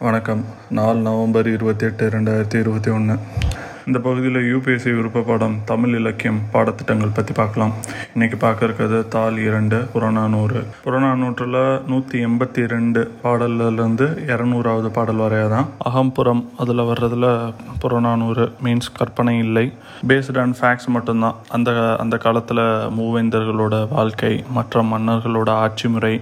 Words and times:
வணக்கம். 0.00 0.44
நாலு 0.70 0.98
நவம்பர் 0.98 1.46
இருபத்தி 1.46 1.84
எட்டு 1.86 2.10
ரெண்டாயிரத்தி 2.10 2.54
இருபத்தி 2.54 2.90
ஒன்று 2.90 3.14
இந்த 3.88 3.98
பகுதியில் 4.06 4.46
யூபிஎஸ்சி 4.48 4.90
விருப்ப 4.96 5.20
பாடம் 5.26 5.54
தமிழ் 5.68 5.94
இலக்கியம் 5.98 6.40
பாடத்திட்டங்கள் 6.54 7.14
பற்றி 7.18 7.32
பார்க்கலாம். 7.38 7.70
இன்னைக்கு 8.14 8.36
பார்க்க 8.42 8.66
இருக்கிறது 8.66 8.98
தால் 9.14 9.38
இரண்டு 9.44 9.78
புறநானூறு. 9.92 10.60
புறநானூற்றில் 10.86 11.56
நூற்றி 11.90 12.16
எண்பத்தி 12.26 12.62
ரெண்டு 12.72 13.02
பாடல்லேருந்து 13.22 14.06
இரநூறாவது 14.32 14.88
பாடல் 14.96 15.22
வரையா 15.24 15.46
தான் 15.54 15.68
அகம்புறம் 15.90 16.42
அதில் 16.64 16.84
வர்றதுல 16.90 17.30
புறநானூறு 17.84 18.44
மீன்ஸ் 18.66 18.90
கற்பனை 18.98 19.34
இல்லை. 19.46 19.64
பேஸ்ட் 20.10 20.40
ஆன் 20.42 20.54
ஃபேக்ட்ஸ் 20.58 20.90
மட்டும்தான். 20.96 21.38
அந்த 21.58 21.70
அந்த 22.04 22.18
காலத்தில் 22.26 22.64
மூவேந்தர்களோட 22.98 23.74
வாழ்க்கை 23.96 24.32
மற்ற 24.58 24.84
மன்னர்களோட 24.92 25.48
ஆட்சி 25.64 25.88
முறை 25.94 26.14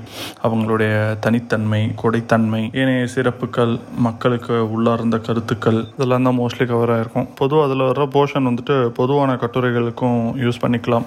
அவங்களுடைய 0.48 0.94
தனித்தன்மை 1.26 1.82
கொடைத்தன்மை 2.04 2.62
ஏனைய 2.84 3.10
சிறப்புகள் 3.16 3.74
மக்களுக்கு 4.08 4.56
உள்ளார்ந்த 4.76 5.22
கருத்துக்கள் 5.28 5.82
இதெல்லாம் 5.98 6.30
தான் 6.30 6.40
மோஸ்ட்லி 6.42 6.68
கவர் 6.74 6.96
பொது 7.42 7.54
பொதுவாக 7.56 7.68
அதில் 7.68 7.88
வர்ற 7.88 8.04
போர்ஷன் 8.14 8.46
வந்துட்டு 8.48 8.74
பொதுவான 8.98 9.30
கட்டுரைகளுக்கும் 9.42 10.20
யூஸ் 10.44 10.58
பண்ணிக்கலாம். 10.62 11.04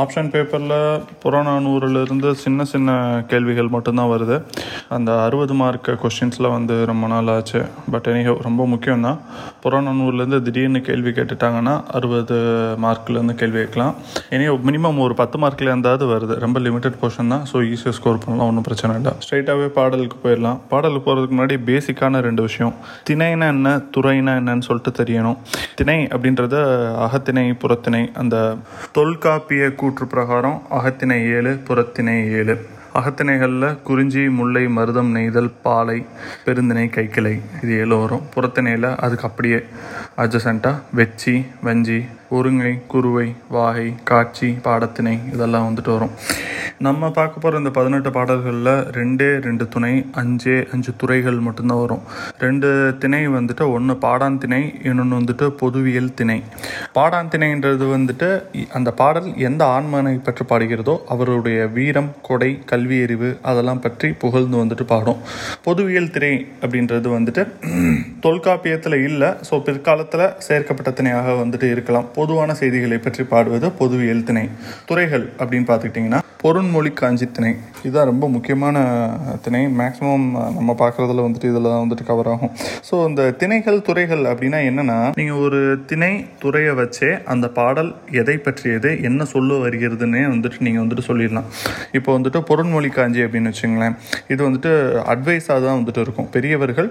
ஆப்ஷன் 0.00 0.28
பேப்பரில் 0.32 0.74
புறநானூறுலேருந்து 1.22 2.30
சின்ன 2.42 2.64
சின்ன 2.72 2.90
கேள்விகள் 3.30 3.70
மட்டும்தான் 3.74 4.10
வருது. 4.12 4.36
அந்த 4.96 5.10
அறுபது 5.26 5.54
மார்க் 5.60 5.90
கொஸ்டின்ஸில் 6.02 6.48
வந்து 6.56 6.74
ரொம்ப 6.90 7.04
நாள் 7.12 7.30
ஆச்சு 7.34 7.60
பட் 7.94 8.06
எனிஹோ 8.12 8.34
ரொம்ப 8.46 8.66
முக்கியம் 8.72 9.04
தான் 9.06 9.18
புறநானூறுலேருந்து 9.64 10.40
திடீர்னு 10.46 10.82
கேள்வி 10.88 11.12
கேட்டுட்டாங்கன்னா 11.18 11.74
அறுபது 11.98 12.38
மார்க்லேருந்து 12.84 13.36
கேள்வி 13.42 13.60
கேட்கலாம். 13.62 13.94
எனியோ 14.36 14.54
மினிமம் 14.68 15.02
ஒரு 15.06 15.16
பத்து 15.22 15.38
மார்க்கில் 15.44 15.72
இருந்தாவது 15.72 16.06
வருது. 16.14 16.36
ரொம்ப 16.46 16.60
லிமிட்டட் 16.66 16.98
போர்ஷன் 17.02 17.34
தான். 17.36 17.44
ஸோ 17.52 17.56
ஈஸியாக 17.72 17.96
ஸ்கோர் 17.98 18.22
பண்ணலாம். 18.26 18.48
ஒன்றும் 18.52 18.68
பிரச்சனை 18.70 18.94
இல்லை. 19.00 19.14
ஸ்ட்ரைட்டாகவே 19.26 19.68
பாடலுக்கு 19.80 20.18
போயிடலாம். 20.26 20.60
பாடலுக்கு 20.74 21.06
போகிறதுக்கு 21.08 21.36
முன்னாடி 21.38 21.58
பேசிக்கான 21.70 22.22
ரெண்டு 22.28 22.44
விஷயம். 22.48 22.74
திணைனா 23.10 23.48
என்ன 23.56 23.76
துறைனா 23.96 24.34
என்னன்னு 24.42 24.66
சொல்லிட்டு 24.68 24.92
தெரியணும். 25.02 25.38
திணை 25.80 26.00
அப்படின்றது 26.14 26.58
அகத்திணை 27.04 27.44
புறத்திணை 27.52 28.00
அந்த 28.20 28.36
தொல்காப்பிய 28.92 29.62
கூற்று 29.80 30.06
பிரகாரம் 30.06 30.58
அகத்திணை 30.78 31.16
ஏழு 31.36 31.52
புறத்திணை 31.68 32.16
ஏழு. 32.38 32.54
அகத்திணைகளில் 32.94 33.82
குறிஞ்சி 33.82 34.22
முல்லை 34.38 34.64
மருதம் 34.76 35.10
நெய்தல் 35.16 35.50
பாலை 35.62 35.96
பெருந்திணை 36.46 36.84
கைக்கிளை 36.96 37.34
இது 37.62 37.72
ஏழு 37.78 37.96
வரும். 38.00 38.26
புறத்திணையில் 38.34 38.88
அதுக்கு 39.04 39.26
அப்படியே 39.28 39.60
அட்ஜசண்ட்டாக 40.16 40.82
வெச்சி 40.96 41.34
வஞ்சி 41.62 41.98
ஒருங்கை 42.30 42.74
குருவை 42.86 43.34
வாகை 43.48 43.88
காட்சி 44.04 44.50
பாடத்திணை 44.68 45.18
இதெல்லாம் 45.32 45.68
வந்துட்டு 45.68 45.92
வரும். 45.96 46.14
நம்ம 46.86 47.08
பார்க்க 47.16 47.40
போகிற 47.42 47.58
இந்த 47.60 47.70
பதினெட்டு 47.76 48.10
பாடல்களில் 48.16 48.68
ரெண்டே 48.96 49.26
ரெண்டு 49.46 49.64
துணை 49.72 49.90
அஞ்சே 50.20 50.54
அஞ்சு 50.74 50.92
துறைகள் 51.00 51.40
மட்டும்தான் 51.46 51.80
வரும். 51.82 52.04
ரெண்டு 52.44 52.68
திணை 53.02 53.20
வந்துட்டு 53.34 53.64
ஒன்று 53.76 53.94
பாடான் 54.04 54.38
திணை 54.42 54.60
இன்னொன்று 54.88 55.18
வந்துட்டு 55.18 55.46
பொதுவியல் 55.62 56.08
திணை. 56.20 56.36
பாடான் 56.96 57.30
திணைன்றது 57.32 57.86
வந்துட்டு 57.96 58.28
அந்த 58.78 58.92
பாடல் 59.00 59.28
எந்த 59.48 59.62
ஆண்மனை 59.74 60.14
பற்றி 60.28 60.46
பாடுகிறதோ 60.52 60.94
அவருடைய 61.16 61.58
வீரம் 61.76 62.10
கொடை 62.28 62.50
கல்வி 62.72 63.00
அறிவு 63.06 63.30
அதெல்லாம் 63.52 63.82
பற்றி 63.86 64.10
புகழ்ந்து 64.24 64.58
வந்துட்டு 64.62 64.86
பாடும். 64.94 65.20
பொதுவியல் 65.68 66.10
திணை 66.16 66.32
அப்படின்றது 66.62 67.10
வந்துட்டு 67.16 67.44
தொல்காப்பியத்தில் 68.28 68.98
இல்லை 69.10 69.30
ஸோ 69.50 69.60
பிற்காலத்தில் 69.68 70.26
சேர்க்கப்பட்ட 70.48 70.92
திணையாக 71.00 71.36
வந்துட்டு 71.42 71.68
இருக்கலாம். 71.74 72.08
பொதுவான 72.18 72.58
செய்திகளை 72.62 73.00
பற்றி 73.08 73.22
பாடுவது 73.34 73.68
பொதுவியல் 73.82 74.26
திணை. 74.30 74.46
துறைகள் 74.90 75.28
அப்படின்னு 75.40 75.68
பார்த்துக்கிட்டிங்கன்னா 75.70 76.22
மொழி 76.74 76.90
காஞ்சி 77.00 77.26
திணை. 77.36 77.52
இதுதான் 77.84 78.08
ரொம்ப 78.10 78.24
முக்கியமான 78.34 78.76
திணை. 79.44 79.62
மேக்ஸிமம் 79.80 80.26
நம்ம 80.58 80.70
பார்க்குறதுல 80.82 81.24
வந்துட்டு 81.26 81.50
இதில் 81.52 81.68
தான் 81.72 81.82
வந்துட்டு 81.84 82.04
கவர் 82.10 82.30
ஆகும். 82.32 82.52
ஸோ 82.88 82.94
இந்த 83.10 83.22
திணைகள் 83.40 83.78
துறைகள் 83.88 84.24
அப்படின்னா 84.32 84.60
என்னென்னா 84.70 84.98
நீங்கள் 85.18 85.40
ஒரு 85.46 85.60
திணை 85.90 86.12
துறையை 86.44 86.72
வச்சே 86.80 87.10
அந்த 87.34 87.46
பாடல் 87.58 87.90
எதை 88.22 88.36
பற்றியது 88.46 88.90
என்ன 89.10 89.26
சொல்ல 89.34 89.58
வருகிறதுன்னே 89.64 90.22
வந்துட்டு 90.34 90.64
நீங்கள் 90.68 90.82
வந்துட்டு 90.84 91.06
சொல்லிடலாம். 91.10 91.48
இப்போ 92.00 92.10
வந்துட்டு 92.18 92.42
பொருண்மொழி 92.50 92.90
காஞ்சி 92.98 93.22
அப்படின்னு 93.26 93.52
வச்சுங்களேன். 93.52 93.96
இது 94.32 94.40
வந்துட்டு 94.48 94.72
அட்வைஸாக 95.14 95.58
தான் 95.66 95.78
வந்துட்டு 95.80 96.04
இருக்கும். 96.06 96.30
பெரியவர்கள் 96.36 96.90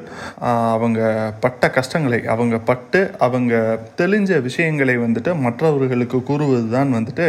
அவங்க 0.76 1.00
பட்ட 1.46 1.72
கஷ்டங்களை 1.78 2.22
அவங்க 2.36 2.56
பட்டு 2.72 3.02
அவங்க 3.28 3.54
தெளிஞ்ச 4.02 4.42
விஷயங்களை 4.48 4.98
வந்துட்டு 5.06 5.32
மற்றவர்களுக்கு 5.46 6.18
கூறுவது 6.30 6.68
தான் 6.76 6.96
வந்துட்டு 6.98 7.28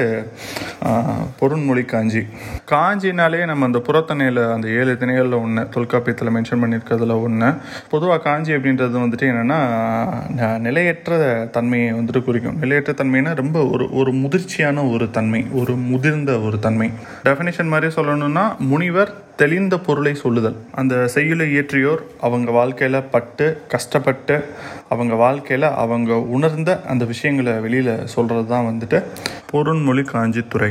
பொருண்மொழி 1.41 1.84
காஞ்சி. 1.93 2.22
காஞ்சினாலே 2.71 3.45
நம்ம 3.47 3.65
அந்த 3.65 3.78
புறத்தணையில் 3.78 4.43
அந்த 4.55 4.69
ஏழு 4.69 4.97
திணைகளில் 5.01 5.41
ஒன்று 5.43 5.69
தொல்காப்பியத்தில் 5.69 6.33
மென்ஷன் 6.34 6.62
பண்ணியிருக்கிறதுல 6.62 7.23
ஒன்று 7.23 7.51
பொதுவாக 7.91 8.23
காஞ்சி 8.23 8.53
அப்படின்றது 8.53 8.99
வந்துட்டு 9.05 9.27
என்னென்னா 9.31 10.59
நிலையற்ற 10.59 11.19
தன்மையை 11.53 11.93
வந்துட்டு 11.95 12.23
குறிக்கும். 12.25 12.59
நிலையற்ற 12.59 12.93
தன்மைனா 12.93 13.34
ரொம்ப 13.34 13.67
ஒரு 13.67 13.87
ஒரு 13.93 14.12
முதிர்ச்சியான 14.12 14.93
ஒரு 14.93 15.11
தன்மை 15.11 15.47
ஒரு 15.53 15.77
முதிர்ந்த 15.77 16.41
ஒரு 16.41 16.59
தன்மை. 16.59 16.91
டெஃபினேஷன் 17.25 17.73
மாதிரி 17.75 17.95
சொல்லணும்னா 17.95 18.45
முனிவர் 18.59 19.12
தெளிந்த 19.41 19.78
பொருளை 19.78 20.15
சொல்லுதல். 20.15 20.56
அந்த 20.75 21.09
செய்யுளை 21.09 21.47
இயற்றியோர் 21.55 22.03
அவங்க 22.21 22.51
வாழ்க்கையில் 22.51 23.09
பட்டு 23.11 23.47
கஷ்டப்பட்டு 23.69 24.37
அவங்க 24.89 25.15
வாழ்க்கையில் 25.15 25.69
அவங்க 25.77 26.12
உணர்ந்த 26.28 26.71
அந்த 26.89 27.05
விஷயங்களை 27.05 27.53
வெளியில் 27.59 28.06
சொல்கிறது 28.06 28.49
தான் 28.49 28.67
வந்துட்டு 28.67 28.99
பொருண்மொழி 29.53 30.03
காஞ்சித்துறை 30.06 30.71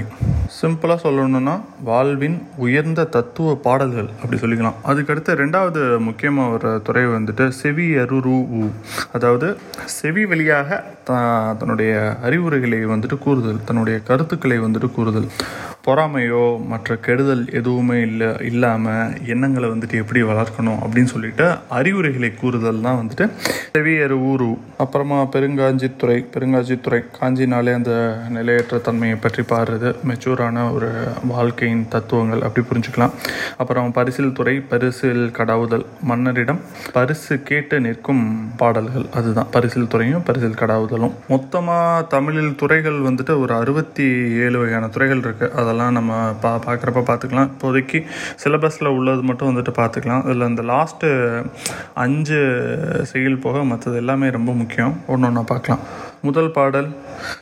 சிம்பிளாக 0.57 0.97
சொல்லணும்னா 1.03 1.55
வாழ்வின் 1.83 2.37
உயர்ந்த 2.57 3.03
தத்துவ 3.15 3.55
பாடல்கள் 3.55 4.09
அப்படி 4.23 4.41
சொல்லிக்கலாம். 4.41 4.79
அதுக்கடுத்து 4.85 5.31
ரெண்டாவது 5.41 5.81
முக்கியமாக 5.99 6.53
ஒரு 6.53 6.81
துறை 6.83 7.03
வந்துட்டு 7.07 7.47
செவி 7.59 7.87
அருரு 7.95 8.33
உ 8.51 8.69
அதாவது 9.11 9.47
செவி 9.97 10.25
வழியாக 10.25 10.69
த- 11.03 11.55
தன்னுடைய 11.59 11.93
அறிவுரைகளை 12.23 12.85
வந்துட்டு 12.85 13.17
கூறுதல் 13.17 13.63
தன்னுடைய 13.65 13.97
கருத்துக்களை 13.99 14.59
வந்துட்டு 14.59 14.91
கூறுதல். 14.91 15.27
பொறாமையோ 15.89 16.43
மற்ற 16.71 16.97
கெடுதல் 17.05 17.45
எதுவுமே 17.59 17.99
இல்லை 18.07 18.31
இல்லாமல் 18.49 19.13
எண்ணங்களை 19.33 19.69
வந்துட்டு 19.73 20.01
எப்படி 20.03 20.21
வளர்க்கணும் 20.31 20.81
அப்படின்னு 20.83 21.11
சொல்லிட்டு 21.13 21.45
அறிவுரைகளை 21.77 22.31
கூறுதல் 22.41 22.83
தான் 22.87 22.99
வந்துட்டு. 23.01 23.25
செவியர் 23.75 24.13
ஊரு 24.31 24.49
அப்புறமா 24.83 25.17
பெருங்காஞ்சித்துறை. 25.33 26.17
பெருங்காஞ்சித்துறை 26.33 26.99
காஞ்சினாலே 27.17 27.71
அந்த 27.79 27.93
நிலையற்ற 28.35 28.77
தன்மையை 28.87 29.17
பற்றி 29.25 29.43
பாடுறது. 29.51 29.89
மெச்சூரான 30.09 30.65
ஒரு 30.75 30.89
வாழ்க்கையின் 31.33 31.83
தத்துவங்கள் 31.95 32.43
அப்படி 32.47 32.63
புரிஞ்சுக்கலாம். 32.69 33.13
அப்புறம் 33.61 33.91
பரிசில் 33.97 34.35
துறை 34.39 34.55
பரிசில் 34.71 35.23
கடாவுதல் 35.37 35.85
மன்னரிடம் 36.11 36.61
பரிசு 36.97 37.37
கேட்டு 37.49 37.79
நிற்கும் 37.87 38.23
பாடல்கள் 38.61 39.07
அதுதான். 39.19 39.49
பரிசில் 39.55 39.91
துறையும் 39.95 40.25
பரிசில் 40.29 40.59
கடாவுதலும். 40.61 41.15
மொத்தமாக 41.33 42.05
தமிழில் 42.15 42.55
துறைகள் 42.63 42.99
வந்துட்டு 43.09 43.35
ஒரு 43.43 43.53
அறுபத்தி 43.61 44.07
ஏழு 44.45 44.57
வகையான 44.61 44.87
துறைகள் 44.95 45.23
இருக்குது 45.25 45.53
அதெல்லாம் 45.59 45.77
நம்ம 45.87 46.31
பா 46.41 46.55
பார்க்குறப்ப 46.65 47.03
பார்த்துக்கலாம் 47.11 47.49
இப்போதைக்கு 47.49 48.05
சிலபஸில் 48.43 48.87
உள்ளது 48.87 49.21
மட்டும் 49.21 49.49
வந்துட்டு 49.49 49.69
பார்த்துக்கலாம் 49.69 50.23
இதில் 50.25 50.47
இந்த 50.47 50.61
லாஸ்ட்டு 50.61 51.09
அஞ்சு 51.93 52.39
செயல் 53.03 53.39
போக 53.39 53.63
மற்றது 53.63 53.97
எல்லாமே 53.97 54.29
ரொம்ப 54.29 54.53
முக்கியம். 54.53 55.01
ஒன்று 55.07 55.27
ஒன்றா 55.27 55.41
பார்க்கலாம் 55.41 55.79
முதல் 56.21 56.51
பாடல் 56.51 56.95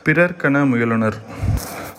பிறர்கன 0.04 0.64
முயலுனர் 0.70 1.18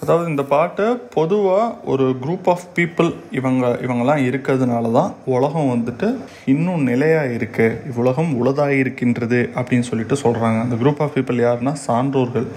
அதாவது 0.02 0.28
இந்த 0.32 0.44
பாட்டு 0.52 0.84
பொதுவாக 1.16 1.64
ஒரு 1.92 2.06
குரூப் 2.24 2.48
ஆஃப் 2.52 2.66
பீப்புள் 2.76 3.10
இவங்க 3.38 3.64
இவங்கெல்லாம் 3.86 4.22
இருக்கிறதுனால 4.28 4.92
தான் 4.98 5.10
உலகம் 5.36 5.72
வந்துட்டு 5.72 6.08
இன்னும் 6.54 6.84
நிலையாக 6.90 7.34
இருக்குது 7.38 7.76
இவ்வுலகம் 7.90 8.32
உலதாக 8.42 8.78
இருக்கின்றது 8.82 9.40
அப்படின்னு 9.60 9.88
சொல்லிட்டு 9.90 10.18
சொல்கிறாங்க 10.24 10.60
அந்த 10.66 10.76
குரூப் 10.82 11.02
ஆஃப் 11.06 11.14
பீப்புள் 11.16 11.42
யாருன்னா 11.46 11.74
சான்றோர்கள். 11.86 12.48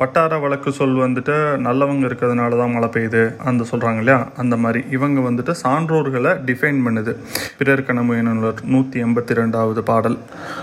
வட்டார 0.00 0.38
வழக்கு 0.44 0.72
சொல் 0.78 0.94
வந்துட்டு 1.04 1.34
நல்லவங்க 1.66 2.06
இருக்கிறதுனால 2.10 2.58
தான் 2.60 2.72
மழை 2.76 2.90
பெய்யுது 2.96 3.22
அந்த 3.50 3.66
சொல்கிறாங்க 3.72 4.00
இல்லையா? 4.04 4.20
அந்த 4.42 4.56
மாதிரி 4.56 4.82
இவங்க 4.96 5.20
வந்துட்டு 5.28 5.54
சான்றோர்களை 5.62 6.34
டிஃபைன் 6.50 6.80
பண்ணுது. 6.86 7.14
பிறர் 7.58 7.84
கணமுயனுள்ளர் 7.90 8.62
நூற்றி 8.74 9.04
எண்பத்தி 9.06 9.38
ரெண்டாவது 9.40 9.82
பாடல். 9.90 10.18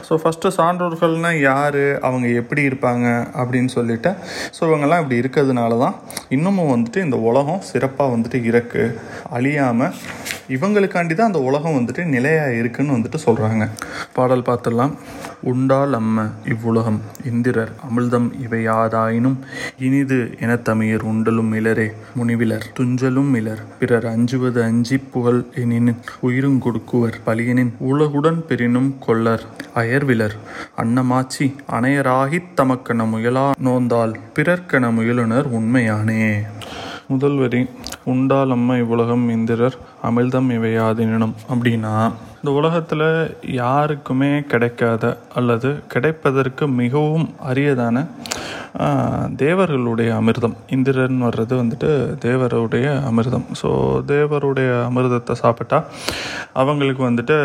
ஸோ 0.08 0.16
ஃபஸ்ட்டு 0.24 0.54
சான்றோர்கள்னால் 0.60 1.42
யார்? 1.50 1.82
அவங்க 2.10 2.28
எப்படி 2.44 2.64
இருப்பாங்க? 2.70 3.06
அப்படின்னு 3.42 3.72
சொல்லிட்டு 3.78 4.14
ஸோ 4.58 4.62
இவங்கெல்லாம் 4.70 5.04
இப்படி 5.04 5.22
இருக்கிறதுனால 5.24 5.78
தான் 5.86 5.96
இன்னமும் 6.30 6.72
வந்துட்டு 6.72 7.00
இந்த 7.04 7.18
உலகம் 7.20 7.62
சிறப்பாக 7.62 8.14
வந்துட்டு 8.16 8.40
இருக்குது 8.44 8.96
அழியாமல் 9.30 9.96
இவங்களுக்காண்டி 10.50 11.14
தான் 11.16 11.30
அந்த 11.32 11.42
உலகம் 11.50 11.76
வந்துட்டு 11.78 12.04
நிலையாக 12.06 12.54
இருக்குன்னு 12.54 12.96
வந்துட்டு 12.98 13.20
சொல்கிறாங்க 13.26 13.64
பாடல் 14.14 14.46
பார்த்துடலாம். 14.50 14.94
உண்டால் 15.42 15.94
அம்ம 15.94 16.26
இவ்வுலகம் 16.46 17.00
இந்திரர் 17.26 17.72
அமிழ்தம் 17.88 18.28
இவை 18.44 18.68
யாதாயினும் 18.68 19.38
இனிது 19.80 20.18
எனத்தமியர் 20.40 21.06
உண்டலும் 21.12 21.52
இளரே 21.60 21.88
முனிவிலர் 22.18 22.66
துஞ்சலும் 22.80 23.32
இலர். 23.36 23.62
பிறர் 23.80 24.06
அஞ்சுவது 24.06 24.64
அஞ்சி 24.64 24.98
புகழ் 24.98 25.42
எனின் 25.56 25.92
உயிரும் 26.20 26.60
கொடுக்குவர் 26.60 27.18
பலியனின் 27.26 27.72
உலகுடன் 27.92 28.40
பெரினும் 28.42 28.92
கொள்ளர் 29.00 29.46
அயர்விலர் 29.76 30.36
அன்னமாச்சி 30.78 31.48
அணையராகித் 31.72 32.52
தமக்கென 32.58 33.08
முயலா 33.14 33.46
நோந்தால் 33.62 34.16
பிறர்க்கென 34.36 34.92
முயலுனர் 34.98 35.48
உண்மையானே. 35.60 36.24
முதல் 37.08 37.38
வரி 37.38 37.62
உண்டால் 38.04 38.52
அம்மா 38.52 38.76
இவ்வுலகம் 38.76 39.30
இந்திரர் 39.30 39.78
அமிழ்தம் 40.08 40.50
இவையாதினும் 40.58 41.38
அப்படின்னா 41.54 41.94
இந்த 42.42 42.52
உலகத்தில் 42.60 43.08
யாருக்குமே 43.62 44.30
கிடைக்காத 44.52 45.04
அல்லது 45.40 45.70
கிடைப்பதற்கு 45.94 46.64
மிகவும் 46.82 47.26
அரியதான 47.50 48.04
தேவர்களுடைய 49.42 50.10
அமிர்தம். 50.20 50.56
இந்திரன் 50.76 51.20
வர்றது 51.26 51.54
வந்துட்டு 51.62 51.90
தேவருடைய 52.26 52.88
அமிர்தம். 53.10 53.46
ஸோ 53.62 53.70
தேவருடைய 54.14 54.70
அமிர்தத்தை 54.90 55.36
சாப்பிட்டா 55.44 55.80
அவங்களுக்கு 56.62 57.04
வந்துட்டு 57.10 57.38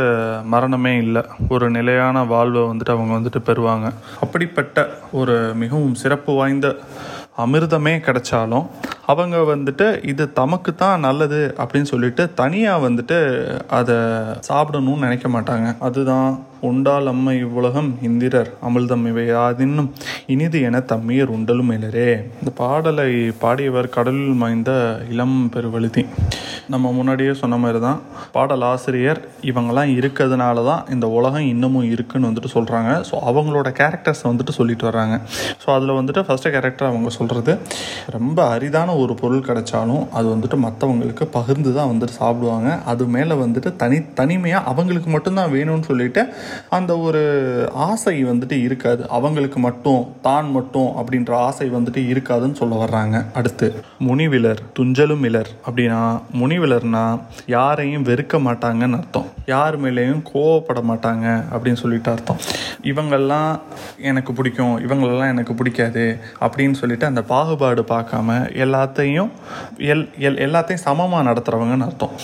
மரணமே 0.55 0.95
இல்லை. 1.05 1.23
ஒரு 1.55 1.69
நிலையான 1.79 2.25
வாழ்வை 2.35 2.65
வந்துட்டு 2.71 2.95
அவங்க 2.97 3.13
வந்துட்டு 3.19 3.43
பெறுவாங்க. 3.51 3.89
அப்படிப்பட்ட 4.27 4.87
ஒரு 5.21 5.37
மிகவும் 5.63 6.01
சிறப்பு 6.03 6.35
வாய்ந்த 6.41 6.69
அமிர்தமே 7.45 7.95
கிடைச்சாலும் 8.07 8.67
அவங்க 9.13 9.37
வந்துட்டு 9.53 9.87
இது 10.07 10.25
தமக்கு 10.33 10.75
தான் 10.75 11.05
நல்லது 11.07 11.41
அப்படின்னு 11.63 11.89
சொல்லிட்டு 11.93 12.23
தனியாக 12.35 12.85
வந்துட்டு 12.87 13.19
அதை 13.79 13.97
சாப்பிடணும்னு 14.49 15.07
நினைக்க 15.07 15.29
மாட்டாங்க. 15.29 15.69
அதுதான் 15.89 16.29
உண்டால் 16.69 17.11
அம்மை 17.13 17.35
இவ்வுலகம் 17.45 17.91
இந்திரர் 18.09 18.51
அமிழ்தம் 18.67 19.05
இவை 19.11 19.25
யாதின்னும் 19.31 19.91
இனிது 20.35 20.59
என 20.69 20.81
தம்மியர் 20.93 21.33
உண்டலும் 21.37 21.73
இலரே 21.77 22.11
இந்த 22.41 22.51
பாடலை 22.63 23.11
பாடியவர் 23.43 23.95
கடலில் 23.97 24.41
மாய்ந்த 24.43 24.73
இளம் 25.13 25.39
பெருவழுதி. 25.55 26.05
நம்ம 26.73 26.91
முன்னாடியே 26.99 27.33
சொன்ன 27.41 27.55
மாதிரி 27.63 27.79
தான் 27.87 27.99
பாடல் 28.35 28.65
ஆசிரியர் 28.71 29.21
இவங்கெல்லாம் 29.51 29.91
இருக்கிறதுனால 29.99 30.63
தான் 30.69 30.85
இந்த 30.95 31.07
உலகம் 31.19 31.49
இன்னமும் 31.53 31.89
இருக்குன்னு 31.95 32.29
வந்துட்டு 32.31 32.51
சொல்கிறாங்க 32.55 32.93
ஸோ 33.09 33.15
அவங்களோட 33.31 33.69
கேரக்டர்ஸை 33.81 34.27
வந்துட்டு 34.31 34.55
சொல்லிட்டு 34.59 34.87
வர்றாங்க. 34.91 35.17
ஸோ 35.63 35.69
அதில் 35.77 35.97
வந்துட்டு 35.99 36.23
ஃபஸ்ட்டு 36.29 36.53
கேரக்டர் 36.55 36.91
அவங்க 36.91 37.11
சொல்கிறது 37.19 37.55
ரொம்ப 38.17 38.39
அரிதான 38.55 38.97
ஒரு 39.03 39.15
பொருள் 39.23 39.47
கிடைச்சாலும் 39.49 40.05
அது 40.19 40.27
வந்துட்டு 40.35 40.59
மற்றவங்களுக்கு 40.67 41.27
பகிர்ந்து 41.39 41.73
தான் 41.79 41.91
வந்துட்டு 41.93 42.17
சாப்பிடுவாங்க. 42.23 42.71
அது 42.93 43.05
மேலே 43.17 43.37
வந்துட்டு 43.45 43.73
தனி 43.83 44.01
தனிமையாக 44.21 44.69
அவங்களுக்கு 44.73 45.11
மட்டும்தான் 45.17 45.53
வேணும்னு 45.57 45.89
சொல்லிட்டு 45.91 46.25
அந்த 46.71 46.99
ஒரு 46.99 47.23
ஆசை 47.75 48.25
வந்துட்டு 48.25 48.57
இருக்காது. 48.63 49.03
அவங்களுக்கு 49.09 49.61
மட்டும் 49.61 50.03
தான் 50.23 50.51
மட்டும் 50.51 50.91
அப்படின்ற 51.01 51.33
ஆசை 51.49 51.71
வந்துட்டு 51.71 52.03
இருக்காதுன்னு 52.13 52.53
சொல்ல 52.53 52.75
வர்றாங்க. 52.85 53.25
அடுத்து 53.35 53.69
முனிவிலர் 54.09 54.61
துஞ்சலும் 54.79 55.25
இலர். 55.31 55.51
அப்படின்னா 55.69 56.01
முனிவிலர்னா 56.41 57.05
யாரையும் 57.47 58.05
வெறுக்க 58.05 58.41
மாட்டாங்கன்னு 58.47 58.99
அர்த்தம். 59.01 59.29
யார் 59.47 59.77
மேலேயும் 59.85 60.23
கோவப்பட 60.33 60.83
மாட்டாங்க 60.91 61.27
அப்படின்னு 61.53 61.83
சொல்லிட்டு 61.85 62.11
அர்த்தம். 62.11 62.41
இவங்கெல்லாம் 62.83 63.51
எனக்கு 64.11 64.33
பிடிக்கும் 64.33 64.75
இவங்களெல்லாம் 64.87 65.33
எனக்கு 65.35 65.55
பிடிக்காது 65.55 66.05
அப்படின்னு 66.41 66.77
சொல்லிட்டு 66.81 67.07
அந்த 67.07 67.23
பாகுபாடு 67.23 67.83
பார்க்காம 67.95 68.39
எல்லாத்தையும் 68.65 69.31
எல் 69.93 70.07
எல் 70.27 70.41
எல்லாத்தையும் 70.47 70.85
சமமாக 70.87 71.27
நடத்துகிறவங்கன்னு 71.31 71.89
அர்த்தம். 71.89 72.15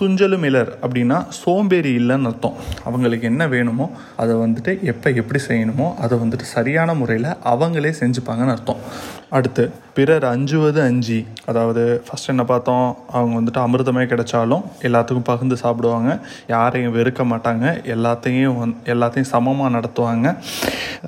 துஞ்சலும் 0.00 0.46
இலர் 0.50 0.70
அப்படின்னா 0.82 1.18
சோம்பேறி 1.28 1.92
இல்லைன்னு 1.98 2.30
அர்த்தம். 2.32 2.56
அவங்களுக்கு 2.84 3.26
என்ன 3.32 3.46
வேணும் 3.54 3.77
அதை 4.16 4.36
வந்துட்டு 4.36 4.82
எப்போ 4.82 5.10
எப்படி 5.10 5.40
செய்யணுமோ 5.48 5.96
அதை 5.96 6.18
வந்துட்டு 6.18 6.42
சரியான 6.42 6.94
முறையில் 6.94 7.30
அவங்களே 7.52 7.92
செஞ்சுப்பாங்கன்னு 8.00 8.54
அர்த்தம். 8.56 8.76
அடுத்து 9.28 9.70
பிறர் 9.96 10.24
அஞ்சுவது 10.24 10.82
அஞ்சி. 10.82 11.26
அதாவது 11.46 12.02
ஃபஸ்ட் 12.06 12.26
என்ன 12.26 12.44
பார்த்தோம்? 12.44 12.96
அவங்க 13.12 13.40
வந்துட்டு 13.40 13.60
அமிர்தமே 13.64 14.04
கிடைச்சாலும் 14.12 14.62
எல்லாத்துக்கும் 14.82 15.24
பகிர்ந்து 15.24 15.56
சாப்பிடுவாங்க. 15.56 16.18
யாரையும் 16.46 16.94
வெறுக்க 16.96 17.24
மாட்டாங்க. 17.32 17.84
எல்லாத்தையும் 17.84 18.56
வந் 18.60 18.74
எல்லாத்தையும் 18.84 19.30
சமமாக 19.32 19.80
நடத்துவாங்க. 19.80 20.34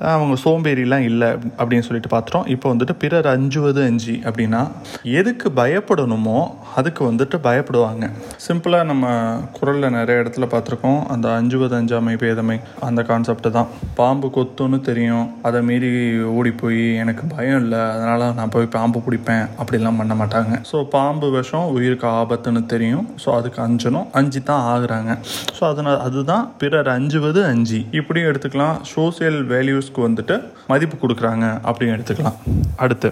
அவங்க 0.00 0.37
சோம்பேறிலாம் 0.44 0.99
இல்லை 0.99 1.28
அப்படின்னு 1.58 1.87
சொல்லிட்டு 1.88 2.12
பார்த்துட்டோம் 2.17 2.46
இப்போ 2.46 2.75
வந்துட்டு 2.75 2.93
பிறர் 2.99 3.26
அஞ்சுவது 3.26 3.82
அஞ்சு 3.84 4.12
அப்படின்னா 4.12 4.70
எதுக்கு 5.02 5.49
பயப்படணுமோ 5.49 6.50
அதுக்கு 6.76 7.12
வந்துட்டு 7.12 7.38
பயப்படுவாங்க. 7.49 8.11
சிம்பிளாக 8.49 8.84
நம்ம 8.84 9.14
குரலில் 9.61 9.90
நிறைய 9.90 10.22
இடத்துல 10.22 10.49
பார்த்துருக்கோம் 10.55 11.06
அந்த 11.06 11.28
அஞ்சுவது 11.28 11.76
அஞ்சாமை 11.81 12.14
பேதமை 12.25 12.59
அந்த 12.86 13.00
கான்செப்ட் 13.10 13.48
தான். 13.56 13.68
பாம்பு 14.00 14.28
கொத்துன்னு 14.36 14.78
தெரியும். 14.88 15.26
அதை 15.48 15.60
மீறி 15.68 15.90
ஓடி 16.38 16.52
போய் 16.62 16.82
எனக்கு 17.02 17.24
பயம் 17.34 17.60
இல்லை. 17.62 17.82
அதனால் 17.94 18.24
நான் 18.38 18.52
போய் 18.54 18.72
பாம்பு 18.76 19.00
பிடிப்பேன். 19.06 19.44
அப்படிலாம் 19.60 20.00
பண்ண 20.00 20.14
மாட்டாங்க. 20.20 20.54
ஸோ 20.70 20.78
பாம்பு 20.96 21.28
விஷம் 21.38 21.68
உயிருக்கு 21.76 22.08
ஆபத்துன்னு 22.20 22.62
தெரியும். 22.74 23.06
ஸோ 23.24 23.28
அதுக்கு 23.38 23.60
அஞ்சணும். 23.66 24.08
அஞ்சு 24.20 24.42
தான் 24.50 24.64
ஆகுறாங்க. 24.72 25.10
ஸோ 25.58 25.62
அதனால் 25.72 26.00
அதுதான் 26.06 26.46
பிறர் 26.62 26.92
அஞ்சுவது 26.96 27.42
அஞ்சு. 27.52 27.80
இப்படியும் 28.00 28.30
எடுத்துக்கலாம். 28.32 28.76
சோசியல் 28.94 29.40
வேல்யூஸ்க்கு 29.54 30.06
வந்துட்டு 30.08 30.38
மதிப்பு 30.72 30.96
கொடுக்குறாங்க. 31.04 31.46
அப்படின்னு 31.68 31.96
எடுத்துக்கலாம். 31.96 32.38
அடுத்து 32.84 33.08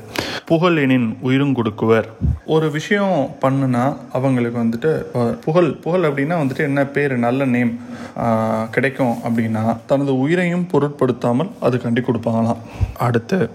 புகழ் 0.50 0.76
எனின் 0.82 1.08
உயிரும் 1.28 1.56
கொடுக்குவர். 1.56 2.06
ஒரு 2.54 2.66
விஷயம் 2.76 3.16
பண்ணுனா 3.42 3.84
அவங்களுக்கு 4.18 4.58
வந்துட்டு 4.62 4.90
புகழ் 5.44 5.68
புகழ் 5.84 6.06
அப்படின்னா 6.08 6.36
வந்துட்டு 6.42 6.62
என்ன 6.68 6.80
பேர் 6.94 7.14
நல்ல 7.26 7.44
நேம் 7.54 7.72
கிடைக்கும் 8.74 9.14
அப்படின்னா 9.28 9.76
தனது 9.86 10.18
உயிரையும் 10.18 10.66
பொருட்படுத்தாமல் 10.66 11.50
அது 11.60 11.80
கண்டி 11.80 12.00
கொடுப்பாங்களாம். 12.00 12.62
அடுத்து 12.98 13.50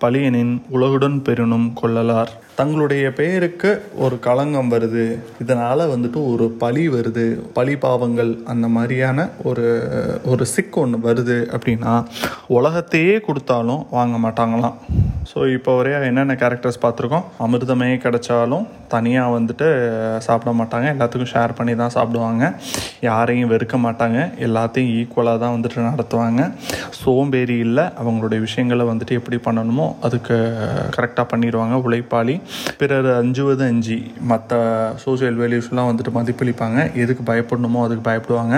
பழியனின் 0.00 0.54
உலகுடன் 0.72 1.18
பெருணும் 1.28 1.68
கொள்ளலார். 1.72 2.32
தங்களுடைய 2.60 3.04
பெயருக்கு 3.18 3.70
ஒரு 4.04 4.16
களங்கம் 4.28 4.72
வருது. 4.74 5.04
இதனால் 5.42 5.90
வந்துட்டு 5.94 6.20
ஒரு 6.32 6.46
பழி 6.62 6.84
வருது. 6.96 7.26
பழி 7.58 7.74
பாவங்கள் 7.84 8.32
அந்த 8.54 8.66
மாதிரியான 8.76 9.28
ஒரு 9.50 9.66
ஒரு 10.32 10.44
சிக் 10.54 10.80
ஒன்று 10.82 10.98
வருது 11.08 11.38
அப்படின்னா 11.56 11.94
உலகத்தையே 12.58 13.16
கொடுத்தாலும் 13.28 13.84
வாங்க 13.98 14.16
மாட்டாங்களாம். 14.26 14.76
ஸோ 15.30 15.38
இப்போ 15.56 15.70
வரையா 15.78 15.98
என்னென்ன 16.10 16.34
கேரக்டர்ஸ் 16.42 16.80
பார்த்துருக்கோம்? 16.84 17.26
அமிர்தமே 17.44 17.88
கிடைச்சாலும் 18.04 18.64
தனியாக 18.94 19.34
வந்துட்டு 19.34 19.66
சாப்பிட 20.26 20.50
மாட்டாங்க. 20.60 20.86
எல்லாத்துக்கும் 20.94 21.30
ஷேர் 21.32 21.56
பண்ணி 21.58 21.74
தான் 21.80 21.94
சாப்பிடுவாங்க. 21.96 22.44
யாரையும் 23.08 23.50
வெறுக்க 23.52 23.76
மாட்டாங்க. 23.86 24.18
எல்லாத்தையும் 24.46 24.92
ஈக்குவலாக 25.00 25.40
தான் 25.42 25.54
வந்துட்டு 25.56 25.86
நடத்துவாங்க. 25.90 26.42
சோம்பேறி 27.00 27.56
இல்லை. 27.66 27.84
அவங்களுடைய 28.02 28.40
விஷயங்களை 28.46 28.86
வந்துட்டு 28.92 29.18
எப்படி 29.20 29.38
பண்ணணுமோ 29.48 29.86
அதுக்கு 30.08 30.38
கரெக்டாக 30.96 31.26
பண்ணிடுவாங்க 31.32 31.76
உழைப்பாளி. 31.86 32.36
பிறர் 32.78 33.08
அஞ்சுவது 33.14 33.64
அஞ்சு. 33.64 33.96
மற்ற 34.30 34.58
சோசியல் 35.04 35.38
வேல்யூஸ்லாம் 35.42 35.88
வந்துட்டு 35.90 36.12
மதிப்பளிப்பாங்க. 36.18 36.78
எதுக்கு 36.94 37.24
பயப்படணுமோ 37.32 37.82
அதுக்கு 37.86 38.04
பயப்படுவாங்க. 38.10 38.56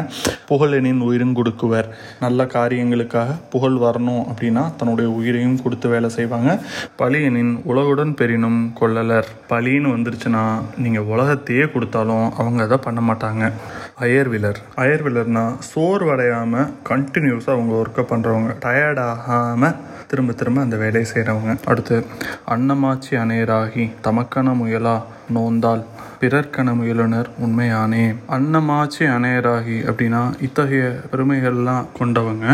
புகழெனின் 0.50 1.02
உயிரும் 1.08 1.34
கொடுக்குவர். 1.34 1.88
நல்ல 2.20 2.44
காரியங்களுக்காக 2.56 3.36
புகழ் 3.50 3.78
வரணும் 3.86 4.22
அப்படின்னா 4.32 4.64
தன்னுடைய 4.76 5.10
உயிரையும் 5.10 5.62
கொடுத்து 5.62 5.88
வேலை 5.88 6.10
செய்வாங்க. 6.10 6.58
பழியனின் 6.98 7.54
உலகுடன் 7.72 8.14
பெரினும் 8.14 8.60
கொள்ளலர். 8.80 9.30
பழின்னு 9.48 9.94
வந்துருச்சுன்னா 9.94 10.44
நீங்கள் 10.76 11.08
உலகத்தையே 11.14 11.66
கொடுத்தாலும் 11.74 12.26
அவங்க 12.40 12.62
அதை 12.62 12.78
பண்ண 12.88 13.00
மாட்டாங்க. 13.08 13.52
அயர்விலர். 14.00 14.58
அயர்விலர்னா 14.76 15.44
சோர்வடையாமல் 15.72 16.70
கண்டினியூஸாக 16.88 17.56
அவங்க 17.56 17.72
ஒர்க்கை 17.80 18.04
பண்ணுறவங்க 18.12 18.52
டயர்டாகாமல் 18.66 19.76
திரும்ப 20.10 20.32
திரும்ப 20.32 20.60
அந்த 20.60 20.76
வேலையை 20.76 21.04
செய்கிறவங்க 21.12 21.52
அடுத்து 21.64 21.96
அன்னமாச்சி 22.54 23.12
அணையராகி 23.22 23.71
தமக்கன 24.04 24.54
முயலா. 24.54 24.94
நோந்தால். 25.36 25.82
பிறர்க்கன 26.22 26.72
முயலுனர் 26.78 27.28
உண்மையானே. 27.44 28.02
அன்னமாச்சி 28.34 29.04
அணையராகி 29.14 29.78
அப்படின்னா 29.90 30.20
இத்தகைய 30.46 30.82
பெருமைகள்லாம் 31.12 31.88
கொண்டவங்க. 31.98 32.44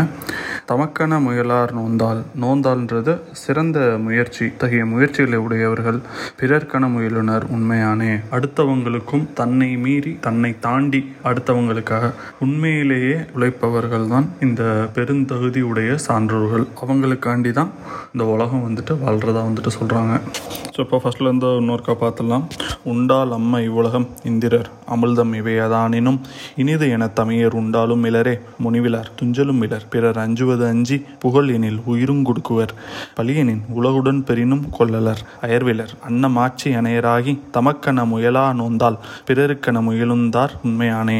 தமக்கன 0.69 1.19
முயலார் 1.25 1.71
நோந்தால். 1.79 2.21
நோந்தால்ன்றது 2.43 3.13
சிறந்த 3.43 3.79
முயற்சி. 4.05 4.41
இத்தகைய 4.51 4.83
முயற்சிகளை 4.93 5.39
உடையவர்கள் 5.45 5.99
பிறர்க்கன 6.39 6.89
முயலுனர் 6.95 7.45
உண்மையானே. 7.57 8.11
அடுத்தவங்களுக்கும் 8.37 9.25
தன்னை 9.41 9.69
மீறி 9.83 10.13
தன்னை 10.27 10.51
தாண்டி 10.65 11.01
அடுத்தவங்களுக்காக 11.31 12.11
உண்மையிலேயே 12.47 13.15
உழைப்பவர்கள் 13.37 14.09
தான் 14.13 14.27
இந்த 14.47 14.63
பெருந்தகுதி 14.97 15.63
உடைய 15.71 15.91
சான்றோர்கள். 16.07 16.67
அவங்களுக்காண்டி 16.85 17.53
தான் 17.59 17.71
இந்த 18.13 18.25
உலகம் 18.35 18.65
வந்துட்டு 18.67 18.95
வாழ்றதா 19.05 19.43
வந்துட்டு 19.49 19.73
சொல்கிறாங்க 19.79 20.15
ஸோ 20.73 20.79
இப்போ 20.85 20.97
ஃபஸ்ட்லேருந்து 21.03 21.49
இன்னொருக்கா 21.61 21.93
பார்த்துடலாம். 22.03 22.45
உண்டால் 22.83 23.31
அம்மை 23.31 23.63
இவ்வுலகம் 23.63 24.07
இந்திரர். 24.23 24.69
அமிழ்தம் 24.95 25.33
இவையதானினும். 25.39 26.19
இனிது 26.55 26.89
என 26.89 27.09
தமியர் 27.19 27.57
உண்டாலும் 27.61 28.05
இலரே 28.09 28.35
முனிவிலர் 28.63 29.11
துஞ்சலும் 29.21 29.61
இலர் 29.67 29.87
பிறர் 29.89 30.19
அஞ்சுவது 30.25 30.65
அஞ்சி 30.67 30.97
புகழ் 31.19 31.49
எனில் 31.57 31.81
உயிரும் 31.85 32.23
கொடுக்குவர். 32.23 32.73
பலியனின் 33.19 33.61
உலகுடன் 33.79 34.21
பெரினும் 34.29 34.65
கொள்ளலர். 34.79 35.23
அயர்விலர் 35.41 35.93
அன்னமாட்சி 36.09 36.71
அணையராகி 36.81 37.35
தமக்கன 37.57 38.05
முயலா 38.13 38.45
நோந்தால் 38.61 38.99
பிறருக்கென 39.27 39.83
முயலுந்தார் 39.87 40.55
உண்மையானே. 40.63 41.19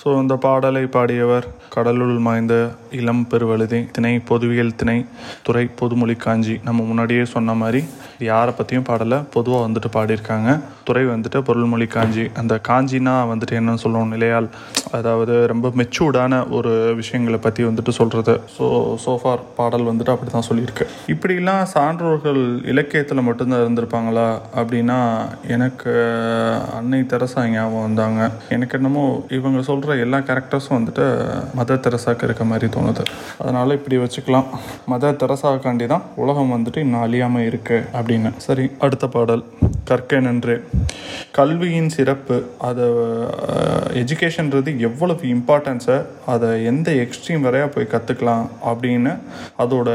ஸோ 0.00 0.08
இந்த 0.22 0.34
பாடலை 0.44 0.84
பாடியவர் 0.96 1.46
கடலுள் 1.74 2.18
மாய்ந்த 2.26 2.54
இளம் 2.98 3.24
பெருவழுதி 3.30 3.80
திணை 3.96 4.12
பொதுவியல் 4.30 4.76
திணை 4.80 4.98
துறை 5.46 5.64
பொதுமொழி 5.80 6.14
காஞ்சி. 6.24 6.54
நம்ம 6.66 6.84
முன்னாடியே 6.90 7.24
சொன்ன 7.34 7.54
மாதிரி 7.62 7.80
யாரை 8.30 8.52
பற்றியும் 8.58 8.86
பாடலை 8.88 9.18
பொதுவாக 9.34 9.64
வந்துட்டு 9.66 9.90
பாடியிருக்காங்க. 9.96 10.50
துறை 10.88 11.04
வந்துட்டு 11.12 11.38
பொருள்மொழி 11.48 11.86
காஞ்சி. 11.96 12.24
அந்த 12.40 12.54
காஞ்சி 12.68 12.87
காஞ்சினா 12.88 13.14
வந்துட்டு 13.30 13.54
என்னன்னு 13.58 13.82
சொல்லுவோம் 13.82 14.12
நிலையால் 14.14 14.46
அதாவது 14.98 15.34
ரொம்ப 15.52 15.66
மெச்சூர்டான 15.78 16.34
ஒரு 16.56 16.70
விஷயங்களை 17.00 17.38
பற்றி 17.46 17.62
வந்துட்டு 17.68 17.92
சொல்கிறது 17.98 18.34
ஸோ 18.54 18.66
சோஃபார் 19.04 19.42
பாடல் 19.58 19.88
வந்துட்டு 19.88 20.12
அப்படி 20.14 20.30
தான் 20.34 20.46
சொல்லியிருக்கு. 20.48 20.84
இப்படிலாம் 21.14 21.64
சான்றோர்கள் 21.74 22.40
இலக்கியத்தில் 22.72 23.26
மட்டும்தான் 23.28 23.62
இருந்திருப்பாங்களா? 23.64 24.26
அப்படின்னா 24.60 24.98
எனக்கு 25.56 25.92
அன்னை 26.78 27.00
தெரசா 27.12 27.44
ஞாபகம் 27.54 27.86
வந்தாங்க. 27.88 28.20
எனக்கு 28.56 28.76
என்னமோ 28.78 29.04
இவங்க 29.38 29.62
சொல்கிற 29.70 29.96
எல்லா 30.04 30.20
கேரக்டர்ஸும் 30.30 30.78
வந்துட்டு 30.78 31.06
மதர் 31.60 31.84
தெரசாக்கு 31.86 32.28
இருக்க 32.28 32.46
மாதிரி 32.52 32.68
தோணுது. 32.78 33.04
அதனால் 33.42 33.76
இப்படி 33.78 33.98
வச்சுக்கலாம். 34.04 34.48
மதர் 34.94 35.20
தெரசாக்காண்டி 35.24 35.88
தான் 35.94 36.06
உலகம் 36.24 36.54
வந்துட்டு 36.56 36.84
இன்னும் 36.86 37.04
அழியாமல் 37.08 37.46
இருக்குது 37.50 37.86
அப்படின்னு. 37.98 38.32
சரி 38.48 38.66
அடுத்த 38.86 39.06
பாடல். 39.16 39.44
கற்க 39.90 40.20
நன்று. 40.28 40.56
கல்வியின் 41.36 41.92
சிறப்பு 41.94 42.36
அது 42.68 42.77
அதை 42.78 42.88
எஜுகேஷன்றது 44.00 44.70
எவ்வளவு 44.88 45.22
இம்பார்ட்டன்ஸை 45.34 45.96
அதை 46.32 46.48
எந்த 46.70 46.88
எக்ஸ்ட்ரீம் 47.04 47.44
வரையா 47.46 47.66
போய் 47.74 47.92
கற்றுக்கலாம் 47.94 48.44
அப்படின்னு 48.70 49.12
அதோட 49.62 49.88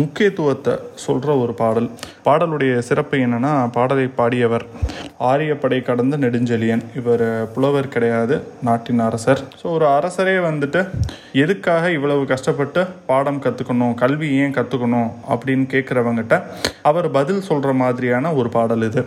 முக்கியத்துவத்தை 0.00 0.74
சொல்கிற 1.04 1.30
ஒரு 1.44 1.52
பாடல். 1.60 1.88
பாடலுடைய 2.26 2.72
சிறப்பு 2.88 3.18
என்னன்னா 3.26 3.52
பாடலை 3.76 4.06
பாடியவர் 4.18 4.66
ஆரியப்படை 5.30 5.78
கடந்த 5.88 6.14
நெடுஞ்செழியன். 6.24 6.84
இவர் 7.00 7.26
புலவர் 7.54 7.92
கிடையாது 7.94 8.36
நாட்டின் 8.68 9.02
அரசர். 9.08 9.42
ஸோ 9.60 9.66
ஒரு 9.76 9.86
அரசரே 9.96 10.36
வந்துட்டு 10.48 10.82
எதுக்காக 11.44 11.90
இவ்வளவு 11.96 12.24
கஷ்டப்பட்டு 12.34 12.82
பாடம் 13.10 13.42
கற்றுக்கணும் 13.46 13.96
கல்வி 14.02 14.30
ஏன் 14.42 14.56
கற்றுக்கணும் 14.58 15.10
அப்படின்னு 15.32 15.66
கேட்குறவங்கிட்ட 15.74 16.38
அவர் 16.90 17.08
பதில் 17.18 17.46
சொல்கிற 17.50 17.72
மாதிரியான 17.82 18.34
ஒரு 18.40 18.50
பாடல் 18.58 18.86
இது. 18.90 19.02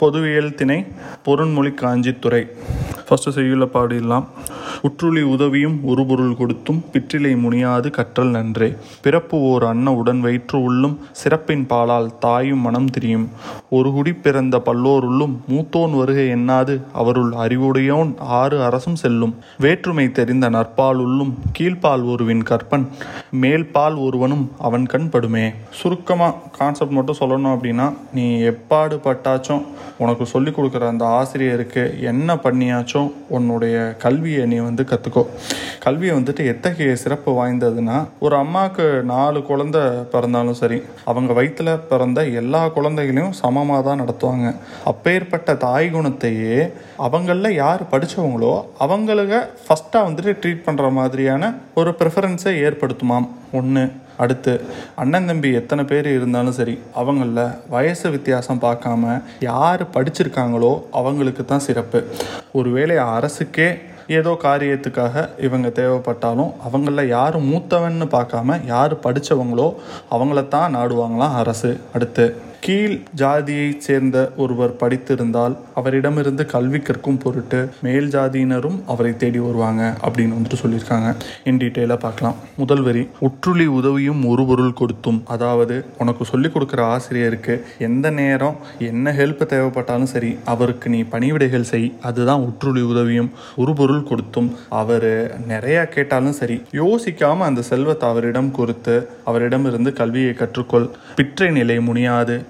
பொதுவியல் 0.00 0.54
திணை 0.60 0.78
பொருண்மொழி 1.26 1.70
காஞ்சித்துறை. 1.82 2.42
ஃபஸ்ட்டு 3.06 3.34
செய்யுள்ள 3.36 3.66
பாடிடலாம் 3.74 4.26
உற்றுளி 4.82 5.22
உதவியும் 5.22 5.80
ஒரு 5.84 6.06
பொருள் 6.06 6.36
கொடுத்தும் 6.36 6.84
பிற்றிலை 6.92 7.36
முனியாது 7.36 7.90
கற்றல் 7.90 8.30
நன்றே. 8.30 8.74
பிறப்பு 9.00 9.38
ஓர் 9.38 9.64
அன்ன 9.64 9.94
உடன் 9.94 10.20
வயிற்று 10.20 10.62
உள்ளும் 10.62 10.98
சிறப்பின் 11.12 11.66
பாலால் 11.66 12.18
தாயும் 12.18 12.58
மனம் 12.58 12.86
திரியும். 12.86 13.28
ஒரு 13.70 13.92
குடி 13.92 14.12
பிறந்த 14.12 14.62
பல்லோருள்ளும் 14.64 15.40
மூத்தோன் 15.50 15.96
வருகை 15.96 16.28
எண்ணாது 16.28 16.80
அவருள் 16.92 17.32
அறிவுடையோன் 17.32 18.14
ஆறு 18.18 18.64
அரசும் 18.64 18.94
செல்லும். 18.94 19.34
வேற்றுமை 19.58 20.12
தெரிந்த 20.12 20.50
நற்பால் 20.50 20.94
உள்ளும் 20.94 21.38
கீழ்பால் 21.58 22.10
ஒருவின் 22.10 22.42
கற்பன். 22.42 22.86
மேல்பால் 23.30 23.94
ஒருவனும் 23.94 24.50
அவன் 24.58 24.86
கண் 24.86 25.08
படுமே. 25.12 25.54
சுருக்கமாக 25.70 26.36
கான்செப்ட் 26.58 26.92
மட்டும் 26.92 27.16
சொல்லணும் 27.20 27.48
அப்படின்னா 27.48 27.92
நீ 28.14 28.36
எப்பாடு 28.36 28.96
பட்டாச்சும் 29.04 29.62
உனக்கு 29.98 30.26
சொல்லிக் 30.26 30.60
கொடுக்குற 30.60 30.86
அந்த 30.86 31.06
ஆசிரியருக்கு 31.06 31.94
என்ன 32.00 32.34
பண்ணியாச்சும் 32.34 33.12
உன்னுடைய 33.28 33.96
கல்வியை 33.98 34.46
நீ 34.46 34.58
வந்து 34.70 34.84
கற்றுக்கோ 34.92 35.24
கல்வியை 35.84 36.14
வந்துட்டு 36.16 36.42
எத்தகைய 36.52 36.94
சிறப்பு 37.02 37.30
வாய்ந்ததுன்னா 37.38 37.98
ஒரு 38.24 38.34
அம்மாவுக்கு 38.42 38.86
நாலு 39.12 39.38
குழந்தை 39.50 39.82
பிறந்தாலும் 40.14 40.60
சரி 40.62 40.78
அவங்க 41.10 41.32
வயிற்றில் 41.38 41.72
பிறந்த 41.90 42.20
எல்லா 42.40 42.62
குழந்தைகளையும் 42.76 43.38
சமமாக 43.42 43.82
தான் 43.88 44.02
நடத்துவாங்க. 44.02 44.48
அப்பேற்பட்ட 44.90 45.54
தாய் 45.66 45.88
குணத்தையே 45.94 46.58
அவங்களில் 47.06 47.58
யார் 47.62 47.82
படித்தவங்களோ 47.92 48.54
அவங்களுக்கு 48.84 49.40
ஃபஸ்ட்டாக 49.64 50.06
வந்துட்டு 50.08 50.32
ட்ரீட் 50.42 50.66
பண்ணுற 50.66 50.86
மாதிரியான 50.98 51.52
ஒரு 51.80 51.92
ப்ரிஃபரன்ஸை 52.00 52.52
ஏற்படுத்துமாம். 52.66 53.28
ஒன்று 53.58 53.84
அடுத்து 54.22 54.52
அண்ணன் 55.02 55.28
தம்பி 55.28 55.50
எத்தனை 55.60 55.82
பேர் 55.90 56.08
இருந்தாலும் 56.16 56.56
சரி 56.58 56.74
அவங்களில் 57.00 57.54
வயசு 57.74 58.06
வித்தியாசம் 58.16 58.60
பார்க்காம 58.64 59.14
யார் 59.48 59.82
படிச்சிருக்காங்களோ 59.94 60.72
அவங்களுக்கு 61.00 61.44
தான் 61.52 61.66
சிறப்பு. 61.68 62.00
ஒருவேளை 62.58 62.96
அரசுக்கே 63.14 63.68
ஏதோ 64.18 64.30
காரியத்துக்காக 64.42 65.14
இவங்க 65.40 65.68
தேவைப்பட்டாலும் 65.68 66.52
அவங்களில் 66.66 67.10
யார் 67.16 67.36
மூத்தவன்னு 67.40 68.06
பார்க்காம 68.16 68.58
யார் 68.66 68.94
படித்தவங்களோ 69.04 69.68
அவங்கள 70.10 70.48
தான் 70.48 70.74
நாடுவாங்களாம் 70.76 71.36
அரசு 71.42 71.70
அடுத்து. 71.94 72.26
கீழ் 72.64 72.94
ஜாதியைச் 73.16 73.84
சேர்ந்த 73.84 74.32
ஒருவர் 74.36 74.72
படித்திருந்தால் 74.80 75.56
அவரிடமிருந்து 75.74 76.46
கல்வி 76.46 76.78
கற்கும் 76.78 77.18
பொருட்டு 77.18 77.70
மேல் 77.82 78.08
ஜாதியினரும் 78.08 78.76
அவரை 78.86 79.16
தேடி 79.16 79.38
வருவாங்க 79.38 79.96
அப்படின்னு 80.06 80.34
வந்துட்டு 80.38 80.58
சொல்லியிருக்காங்க. 80.62 81.16
இன் 81.44 81.56
டீட்டெயிலாக 81.56 81.98
பார்க்கலாம். 81.98 82.34
முதல் 82.56 82.82
வரி 82.82 83.08
உற்றுளி 83.20 83.66
உதவியும் 83.66 84.24
ஒரு 84.24 84.44
பொருள் 84.44 84.72
கொடுத்தும். 84.72 85.22
அதாவது 85.24 85.84
உனக்கு 85.98 86.24
சொல்லிக் 86.24 86.56
கொடுக்குற 86.56 86.80
ஆசிரியருக்கு 86.80 87.64
எந்த 87.78 88.10
நேரம் 88.10 88.56
என்ன 88.78 89.12
ஹெல்ப் 89.12 89.42
தேவைப்பட்டாலும் 89.54 90.12
சரி 90.14 90.36
அவருக்கு 90.44 90.90
நீ 90.90 91.02
பணிவிடைகள் 91.02 91.68
செய். 91.72 91.88
அதுதான் 92.02 92.40
உற்றுளி 92.40 92.82
உதவியும் 92.82 93.30
ஒரு 93.56 93.72
பொருள் 93.72 94.02
கொடுத்தும். 94.02 94.52
அவர் 94.68 95.10
நிறையா 95.48 95.84
கேட்டாலும் 95.88 96.38
சரி 96.42 96.62
யோசிக்காமல் 96.72 97.50
அந்த 97.50 97.62
செல்வத்தை 97.62 98.08
அவரிடம் 98.08 98.50
கொடுத்து 98.50 99.08
அவரிடமிருந்து 99.24 99.92
கல்வியை 99.92 100.34
கற்றுக்கொள். 100.34 100.88
பிற்றை 101.16 101.50
நிலை 101.50 101.80
முனியாது. 101.80 102.49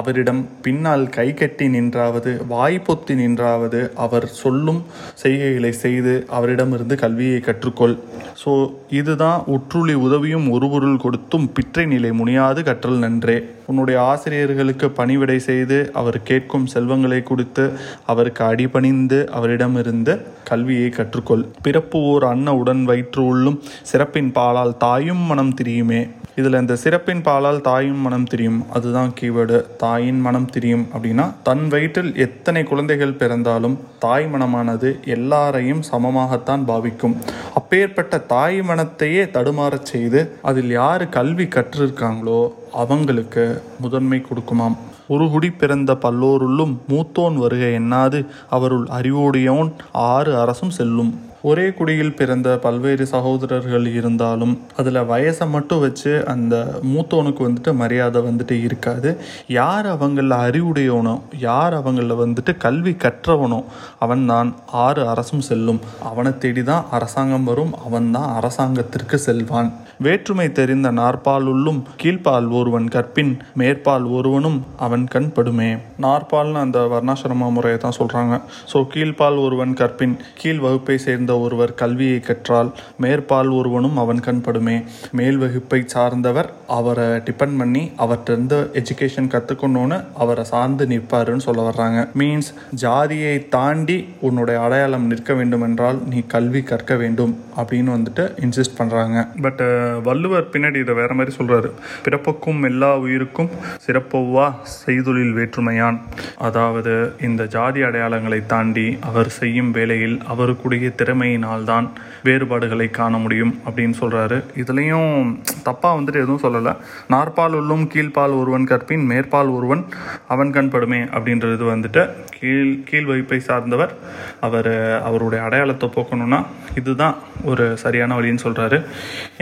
அவரிடம் 0.00 0.42
பின்னால் 0.64 1.04
கை 1.16 1.28
கட்டி 1.40 1.66
நின்றாவது 1.74 2.32
வாய் 2.52 2.78
பொத்தி 2.86 3.14
நின்றாவது 3.22 3.80
அவர் 4.04 4.26
சொல்லும் 4.42 4.80
செய்கைகளை 5.22 5.72
செய்து 5.84 6.14
அவரிடமிருந்து 6.38 6.96
கல்வியை 7.04 7.40
கற்றுக்கொள். 7.48 7.96
ஸோ 8.42 8.52
இதுதான் 9.00 9.40
உற்றுளி 9.56 9.94
உதவியும் 10.06 10.48
ஒரு 10.54 10.66
பொருள் 10.72 11.02
கொடுத்தும் 11.04 11.46
பிற்றை 11.56 11.84
நிலை 11.92 12.10
முனியாது 12.20 12.62
கற்றல் 12.68 13.02
நன்றே. 13.04 13.38
உன்னுடைய 13.70 13.98
ஆசிரியர்களுக்கு 14.10 14.86
பணிவிடை 14.98 15.38
செய்து 15.48 15.78
அவர் 16.00 16.18
கேட்கும் 16.28 16.66
செல்வங்களை 16.74 17.20
கொடுத்து 17.30 17.64
அவருக்கு 18.12 18.42
அடிபணிந்து 18.50 19.18
அவரிடமிருந்து 19.38 20.14
கல்வியை 20.50 20.90
கற்றுக்கொள். 20.98 21.42
பிறப்பு 21.66 21.98
ஓர் 22.10 22.26
அன்ன 22.32 22.54
உடன் 22.60 22.84
வயிற்று 22.90 23.22
உள்ளும் 23.32 23.58
சிறப்பின் 23.90 24.30
பாலால் 24.38 24.76
தாயும் 24.84 25.24
மனம் 25.30 25.54
திரியுமே. 25.60 26.00
இதில் 26.40 26.60
இந்த 26.60 26.74
சிறப்பின் 26.84 27.24
பாலால் 27.28 27.60
தாயும் 27.68 28.02
மனம் 28.06 28.28
திரியும். 28.30 28.60
அதுதான் 28.76 29.12
கீவேர்டு. 29.18 29.58
தாயின் 29.86 30.20
மனம் 30.20 30.48
திரியும் 30.52 30.86
அப்படின்னா 30.96 31.24
தன் 31.48 31.64
வயிற்றில் 31.72 32.12
எத்தனை 32.26 32.62
குழந்தைகள் 32.70 33.18
பிறந்தாலும் 33.20 33.76
தாய் 34.04 34.26
மனமானது 34.32 34.90
எல்லாரையும் 35.16 35.82
சமமாகத்தான் 35.92 36.64
பாவிக்கும். 36.70 37.16
அப்பேற்பட்ட 37.54 38.18
தாய் 38.34 38.58
மனத்தையே 38.68 39.22
தடுமாறச் 39.36 39.90
செய்து 39.92 40.20
அதில் 40.42 40.72
யார் 40.80 41.04
கல்வி 41.08 41.46
கற்றிருக்காங்களோ 41.56 42.40
அவங்களுக்கு 42.82 43.46
முதன்மை 43.80 44.20
கொடுக்குமாம். 44.26 44.76
ஒரு 45.14 45.26
குடி 45.30 45.48
பிறந்த 45.50 45.92
பல்லோருள்ளும் 46.04 46.72
மூத்தோன் 46.88 47.36
வருகை 47.42 47.68
எண்ணாது 47.80 48.20
அவருள் 48.56 48.86
அறிவுடையோன் 48.98 49.70
ஆறு 49.92 50.32
அரசும் 50.42 50.76
செல்லும். 50.78 51.12
ஒரே 51.48 51.64
குடியில் 51.78 52.16
பிறந்த 52.18 52.48
பல்வேறு 52.64 53.04
சகோதரர்கள் 53.12 53.86
இருந்தாலும் 53.98 54.54
அதில் 54.80 55.00
வயசை 55.10 55.46
மட்டும் 55.54 55.82
வச்சு 55.84 56.12
அந்த 56.32 56.54
மூத்தவனுக்கு 56.92 57.42
வந்துட்டு 57.46 57.72
மரியாதை 57.82 58.20
வந்துட்டு 58.28 58.56
இருக்காது. 58.66 59.10
யார் 59.58 59.88
அவங்களில் 59.94 60.36
அறிவுடையவனோ 60.46 61.14
யார் 61.46 61.76
அவங்களில் 61.80 62.20
வந்துட்டு 62.22 62.54
கல்வி 62.66 62.94
கற்றவனோ 63.04 63.60
அவன் 64.06 64.24
தான் 64.32 64.50
ஆறு 64.84 65.04
அரசும் 65.12 65.46
செல்லும். 65.50 65.80
அவனை 66.12 66.32
தேடி 66.44 66.64
தான் 66.72 66.88
அரசாங்கம் 66.98 67.48
வரும் 67.52 67.74
அவன் 67.88 68.10
தான் 68.16 68.32
அரசாங்கத்திற்கு 68.40 69.18
செல்வான். 69.28 69.70
வேற்றுமை 69.98 70.52
தெரிந்த 70.52 70.92
நாற்பால் 70.92 71.46
உள்ளும் 71.46 71.84
கீழ்ப்பால் 72.02 72.50
ஒருவன் 72.50 72.88
கற்பின் 72.88 73.38
மேற்பால் 73.54 74.04
ஒருவனும் 74.04 74.66
அவன் 74.76 75.04
கண் 75.04 75.30
படுமே 75.34 75.78
நாற்பால்னு 76.00 76.54
அந்த 76.54 76.78
வர்ணாசிரம 76.78 77.50
முறையை 77.50 77.78
தான் 77.78 77.96
சொல்கிறாங்க 77.98 78.40
ஸோ 78.72 78.86
கீழ்ப்பால் 78.94 79.38
ஒருவன் 79.40 79.74
கற்பின் 79.74 80.16
கீழ் 80.34 80.58
வகுப்பை 80.58 80.98
சேர்ந்த 80.98 81.38
ஒருவர் 81.38 81.74
கல்வியை 81.74 82.20
கற்றால் 82.20 82.72
மேற்பால் 82.96 83.48
ஒருவனும் 83.48 83.96
அவன் 83.96 84.20
கண் 84.20 84.42
படுமே 84.46 84.84
மேல் 85.10 85.36
வகுப்பை 85.36 85.84
சார்ந்தவர் 85.86 86.52
அவரை 86.66 87.04
டிபெண்ட் 87.04 87.58
பண்ணி 87.58 87.90
அவர்கிட்ட 87.98 88.24
எஜுகேஷன் 88.72 89.28
கற்றுக்கணும்னு 89.28 90.04
அவரை 90.14 90.44
சார்ந்து 90.44 90.86
நிற்பாருன்னு 90.86 91.36
சொல்ல 91.36 91.70
வர்றாங்க. 91.70 92.08
மீன்ஸ் 92.18 92.54
ஜாதியை 92.74 93.48
தாண்டி 93.48 94.08
உன்னுடைய 94.20 94.60
அடையாளம் 94.60 95.06
நிற்க 95.06 95.34
வேண்டும் 95.34 95.62
என்றால் 95.62 95.98
நீ 96.06 96.22
கல்வி 96.26 96.62
கற்க 96.62 96.94
வேண்டும் 96.96 97.38
அப்படின்னு 97.56 97.90
வந்துட்டு 97.96 98.32
இன்சிஸ்ட் 98.40 98.78
பண்ணுறாங்க 98.78 99.28
பட் 99.42 99.62
வள்ளுவர் 100.02 100.48
பின்னாடி 100.52 100.80
இதை 100.80 100.94
வேற 100.94 101.14
மாதிரி 101.14 101.36
சொல்றாரு. 101.36 101.70
பிறப்புக்கும் 102.04 102.64
எல்லா 102.64 102.98
உயிருக்கும் 102.98 103.50
சிறப்பொவ்வா 103.86 104.46
செய்தொழில் 104.86 105.34
வேற்றுமையான். 105.38 105.98
அதாவது 106.38 107.12
இந்த 107.22 107.46
ஜாதி 107.46 107.80
அடையாளங்களை 107.80 108.46
தாண்டி 108.46 108.98
அவர் 109.00 109.28
செய்யும் 109.28 109.70
வேலையில் 109.70 110.20
அவருக்குடைய 110.28 110.92
திறமையினால்தான் 111.02 111.88
வேறுபாடுகளை 112.24 112.90
காண 112.90 113.18
முடியும் 113.18 113.54
அப்படின்னு 113.66 113.94
சொல்றாரு. 114.00 114.44
இதுலேயும் 114.56 115.38
தப்பா 115.62 115.96
வந்துட்டு 115.96 116.20
எதுவும் 116.24 116.44
சொல்லலை. 116.46 116.76
நாற்பால் 117.10 117.54
உள்ளும் 117.54 117.88
கீழ்பால் 117.94 118.38
ஒருவன் 118.40 118.64
கற்பின் 118.64 119.04
மேற்பால் 119.04 119.46
ஒருவன் 119.46 119.84
அவன் 120.28 120.50
கண்படுமே 120.50 121.00
அப்படின்றது 121.16 121.64
வந்துட்டு 121.72 122.10
கீழ் 122.40 122.82
கீழ் 122.90 123.04
வகுப்பை 123.04 123.40
சார்ந்தவர் 123.40 123.94
அவர் 124.40 125.02
அவருடைய 125.02 125.44
அடையாளத்தை 125.44 125.88
போக்கணும்னா 125.94 126.46
இதுதான் 126.76 127.14
ஒரு 127.44 127.76
சரியான 127.76 128.18
வழின்னு 128.18 128.44
சொல்கிறாரு 128.44 128.78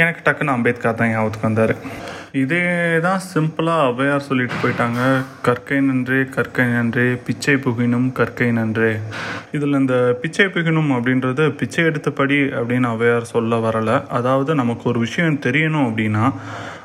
எனக்கு 0.02 0.20
டக்குன்னு 0.26 0.54
அம்பேத்கர் 0.54 0.98
தான் 0.98 1.10
ஞாபகத்துக்கு 1.12 1.48
வந்தார். 1.48 1.74
இதே 2.42 2.62
தான் 3.04 3.20
சிம்பிளாக 3.32 3.82
ஔவையார் 3.88 4.24
சொல்லிட்டு 4.28 4.56
போயிட்டாங்க. 4.62 5.00
கற்கை 5.46 5.78
நன்றே 5.88 6.20
கற்கை 6.36 6.64
நன்றே 6.72 7.04
பிச்சை 7.26 7.54
புகினும் 7.64 8.08
கற்கை 8.18 8.48
நன்றே. 8.58 8.92
இதில் 9.56 9.80
இந்த 9.82 9.96
பிச்சை 10.22 10.46
புகினும் 10.54 10.90
அப்படின்றது 10.96 11.44
பிச்சை 11.60 11.84
எடுத்தபடி 11.90 12.38
அப்படின்னு 12.60 12.90
ஔவையார் 12.94 13.32
சொல்ல 13.34 13.60
வரலை. 13.66 13.98
அதாவது 14.18 14.54
நமக்கு 14.62 14.88
ஒரு 14.92 15.00
விஷயம் 15.06 15.42
தெரியணும் 15.46 15.86
அப்படின்னா 15.88 16.24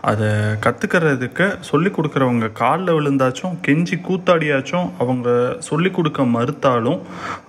அதை 0.10 0.28
கற்றுக்கிறதுக்கு 0.66 1.46
சொல்லி 1.70 1.90
கொடுக்குறவங்க 1.90 2.48
காலில் 2.62 2.96
விழுந்தாச்சும் 2.98 3.56
கெஞ்சி 3.66 3.98
கூத்தாடியாச்சும் 4.08 4.90
அவங்க 5.04 5.30
சொல்லி 5.70 5.90
கொடுக்க 5.98 6.24
மறுத்தாலும் 6.36 7.00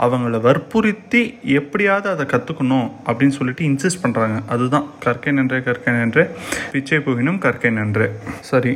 அவங்கள 0.04 0.40
வற்புறுத்தி 0.46 1.22
எப்படியாவது 1.58 2.08
அதை 2.14 2.26
கற்றுக்கணும் 2.32 2.88
அப்படின்னு 3.06 3.36
சொல்லிட்டு 3.38 3.64
இன்சிஸ்ட் 3.70 4.02
பண்ணுறாங்க 4.04 4.38
அதுதான். 4.54 4.86
கற்கை 5.04 5.32
நன்றே 5.38 5.60
கற்கை 5.68 5.94
நன்றே. 6.00 6.24
பிச்சை 6.72 6.98
புகினும் 7.06 7.40
கற்கை 7.46 7.72
நன்றே. 7.80 8.08
சரி 8.50 8.72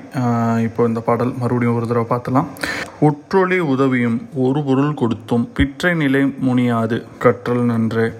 இப்போ 0.66 0.86
இந்த 0.90 1.00
பாடல் 1.08 1.34
மறுபடியும் 1.42 1.76
ஒரு 1.78 1.88
தடவை 1.90 2.06
பார்த்தலாம். 2.14 2.50
உற்றொளி 3.00 3.58
உதவியும் 3.58 4.28
ஒரு 4.34 4.62
பொருள் 4.62 4.94
கொடுத்தும் 4.94 5.48
பிற்றை 5.54 5.94
நிலை 5.94 6.34
முனியாது. 6.38 7.04
கற்றல் 7.18 7.64
நன்றே. 7.64 8.10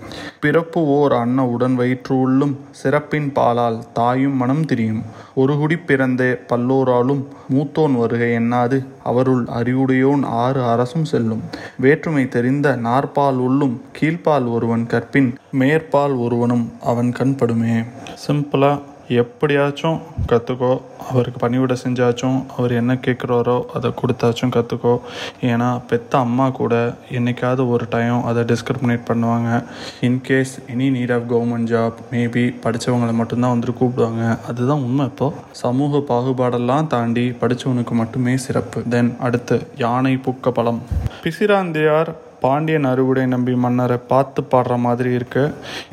பிறப்பு 0.40 0.80
ஓர் 0.80 1.12
அன்ன 1.12 1.46
உடன் 1.46 1.74
வயிற்று 1.74 2.20
உள்ளும் 2.20 2.58
சிறப்பின் 2.70 3.32
பாலால் 3.34 3.82
தாயும் 3.92 4.36
மனம் 4.36 4.64
திரியும். 4.64 5.02
ஒரு 5.34 5.56
குடி 5.56 5.76
பிறந்தே 5.76 6.32
பல்லோராலும் 6.32 7.26
மூத்தோன் 7.54 7.94
வருகை 7.94 8.30
எண்ணாது 8.30 8.86
அவருள் 9.02 9.44
அறிவுடையோன் 9.44 10.24
ஆறு 10.24 10.64
அரசும் 10.64 11.04
செல்லும். 11.04 11.42
வேற்றுமை 11.78 12.28
தெரிந்த 12.28 12.78
நாற்பால் 12.84 13.36
உள்ளும் 13.36 13.82
கீழ்ப்பால் 14.00 14.52
ஒருவன் 14.52 14.86
கற்பின் 14.86 15.38
மேற்பால் 15.50 16.12
ஒருவனும் 16.12 16.72
அவன் 16.82 17.12
கண்படுமே. 17.18 17.84
சிம்பிளாக 18.26 18.80
எப்படியாச்சும் 19.08 20.00
கற்றுக்கோ 20.28 20.80
அவருக்கு 21.10 21.48
பணிவிட 21.48 21.76
செஞ்சாச்சும் 21.84 22.44
அவர் 22.56 22.72
என்ன 22.72 22.94
கேட்குறாரோ 22.94 23.64
அதை 23.66 23.90
கொடுத்தாச்சும் 23.90 24.54
கற்றுக்கோ 24.56 25.00
ஏன்னா 25.40 25.80
பெத்த 25.86 26.18
அம்மா 26.18 26.48
கூட 26.48 26.94
என்னைக்காவது 27.10 27.68
ஒரு 27.68 27.86
டைம் 27.90 28.24
அதை 28.24 28.42
டிஸ்கிரிமினேட் 28.42 29.06
பண்ணுவாங்க. 29.10 29.64
In case 30.00 30.54
any 30.74 30.88
need 30.96 31.14
of 31.14 31.32
government 31.32 31.70
job 31.72 31.92
maybe 32.10 32.44
படித்தவங்களை 32.62 33.12
மட்டும்தான் 33.12 33.58
வந்துட்டு 33.58 33.74
கூப்பிடுவாங்க. 33.80 34.38
அதுதான் 34.48 34.80
உண்மை 34.80 35.06
இப்போது 35.06 35.34
சமூக 35.50 36.14
பாகுபாடெல்லாம் 36.14 36.86
தாண்டி 36.86 37.30
படித்தவனுக்கு 37.30 37.90
மட்டுமே 37.90 38.36
சிறப்பு. 38.36 38.82
தென் 38.88 39.16
அடுத்து 39.20 39.66
யானை 39.76 40.16
புக்க 40.16 40.50
பழம். 40.50 40.82
பிசிராந்தியார் 41.22 42.14
பாண்டியன் 42.44 42.88
அறுவுடை 42.92 43.24
நம்பி 43.34 43.52
மன்னரை 43.64 43.98
பார்த்து 44.12 44.40
பாடுற 44.52 44.74
மாதிரி 44.86 45.10
இருக்கு. 45.18 45.44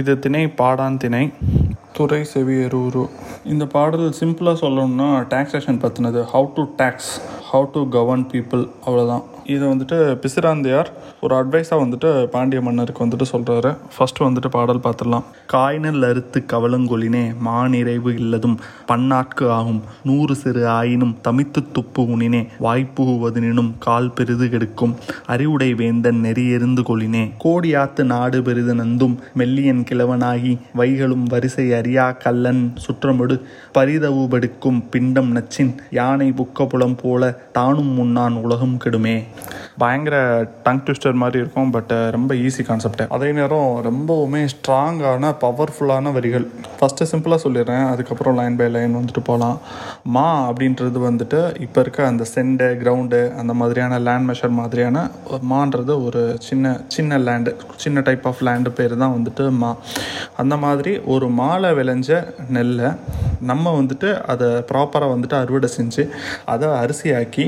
இது 0.01 0.13
திணை 0.24 0.43
பாடான் 0.62 1.01
திணை. 1.03 1.24
துறை 1.98 2.20
செவியரூரு 2.34 3.01
இந்த 3.51 3.65
பாடல் 3.74 4.13
சிம்பிளாக 4.20 4.58
சொல்லணும்னா 4.63 5.08
taxation 5.34 5.79
பற்றினது 5.79 6.20
how 6.34 6.48
to 6.55 6.63
tax 6.79 7.10
how 7.51 7.65
to 7.74 7.81
govern 7.96 8.25
people 8.31 8.63
அவ்வளோதான் 8.86 9.24
இதை 9.55 9.65
வந்துட்டு 9.72 9.98
பிசிராந்தையார் 10.24 10.89
ஒரு 11.22 11.34
அட்வைஸாக 11.39 11.79
வந்துட்டு 11.84 12.10
பாண்டிய 12.34 12.62
மன்னருக்கு 12.62 13.05
வந்துட்டு 13.05 13.25
சொல்கிறாரு 13.31 13.72
ஃபஸ்ட்டு 13.96 14.25
வந்துட்டு 14.25 14.50
பாடல் 14.55 14.84
பார்த்துடலாம் 14.86 15.27
காய்நல் 15.53 16.05
அறுத்து 16.10 16.39
கவலங்கொழினே 16.53 17.24
மாநிறைவு 17.48 18.12
இல்லதும் 18.20 18.58
பன்னாட்கு 18.91 19.46
ஆகும். 19.58 19.81
நூறு 20.03 20.36
சிறு 20.36 20.63
ஆயினும் 20.67 21.15
தமித்து 21.22 21.62
துப்பு 21.72 22.03
உனினே 22.15 22.41
வாய்ப்புகுவதனினும் 22.65 23.72
கால் 23.79 24.12
பெரிது 24.12 24.48
கெடுக்கும். 24.53 24.93
அறிவுடை 25.27 25.70
வேந்தன் 25.81 26.22
நெறியெறிந்து 26.25 26.84
கொளினே 26.89 27.24
கோடியாத்து 27.43 28.03
நாடு 28.13 28.41
பெரிது 28.41 28.75
நந்தும் 28.75 29.15
மெல்லியன் 29.34 29.84
கிழவனாகி 29.89 30.53
வைகளும் 30.81 31.25
வரிசை 31.34 31.67
அறியா 31.79 32.08
கல்லன் 32.25 32.63
சுற்றமொடு 32.86 33.38
பரிதவுபடுக்கும் 33.77 34.79
பிண்டம் 34.91 35.31
நச்சின் 35.36 35.74
யானை 36.00 36.29
புக்கப்புலம் 36.39 36.98
போல 37.03 37.31
தானும் 37.58 37.93
முன்னான் 38.00 38.38
உலகம் 38.46 38.77
கெடுமே. 38.84 39.15
பயங்கர 39.77 40.15
டங் 40.63 40.81
ட்விஸ்டர் 40.86 41.19
மாதிரி 41.21 41.39
இருக்கும் 41.43 41.71
பட் 41.71 41.91
uh, 41.91 42.07
ரொம்ப 42.10 42.31
ஈஸி 42.45 42.63
கான்செப்ட் 42.67 43.03
அதே 43.10 43.29
நேரம் 43.31 43.69
ரொம்பவுமே 43.86 44.41
ஸ்ட்ராங்கான 44.53 45.33
பவர்ஃபுல்லான 45.43 46.12
வரிகள். 46.12 46.45
ஃபஸ்ட்டு 46.79 47.07
சிம்பிளாக 47.12 47.39
சொல்லிடுறேன் 47.43 47.86
அதுக்கப்புறம் 47.89 48.36
லைன் 48.36 48.55
பை 48.55 48.67
லைன் 48.67 48.98
வந்துட்டு 49.00 49.24
போகலாம் 49.24 49.57
மா 50.15 50.27
அப்படின்றது 50.48 51.00
வந்துட்டு 51.07 51.39
இப்போ 51.60 51.79
இருக்க 51.81 52.00
அந்த 52.05 52.25
செண்டு 52.33 52.67
கிரவுண்டு 52.81 53.21
அந்த 53.33 53.53
மாதிரியான 53.53 54.00
லேண்ட் 54.00 54.27
மெஷர் 54.29 54.55
மாதிரியான 54.60 55.03
மான்றது 55.51 55.95
ஒரு 56.05 56.24
சின்ன 56.39 56.74
சின்ன 56.88 57.19
லேண்டு 57.19 57.53
சின்ன 57.75 58.01
டைப் 58.01 58.27
ஆஃப் 58.27 58.43
லேண்டு 58.43 58.71
பேர் 58.71 58.95
தான் 58.98 59.15
வந்துட்டு 59.17 59.45
மா. 59.62 59.71
அந்த 60.36 60.57
மாதிரி 60.57 60.93
ஒரு 61.05 61.29
மாலை 61.41 61.71
விளைஞ்ச 61.71 62.10
நெல்லை 62.50 62.89
நம்ம 63.41 63.75
வந்துட்டு 63.79 64.10
அதை 64.25 64.50
ப்ராப்பராக 64.71 65.13
வந்துட்டு 65.13 65.38
அறுவடை 65.43 65.69
செஞ்சு 65.77 66.03
அதை 66.45 66.67
அரிசியாக்கி 66.82 67.45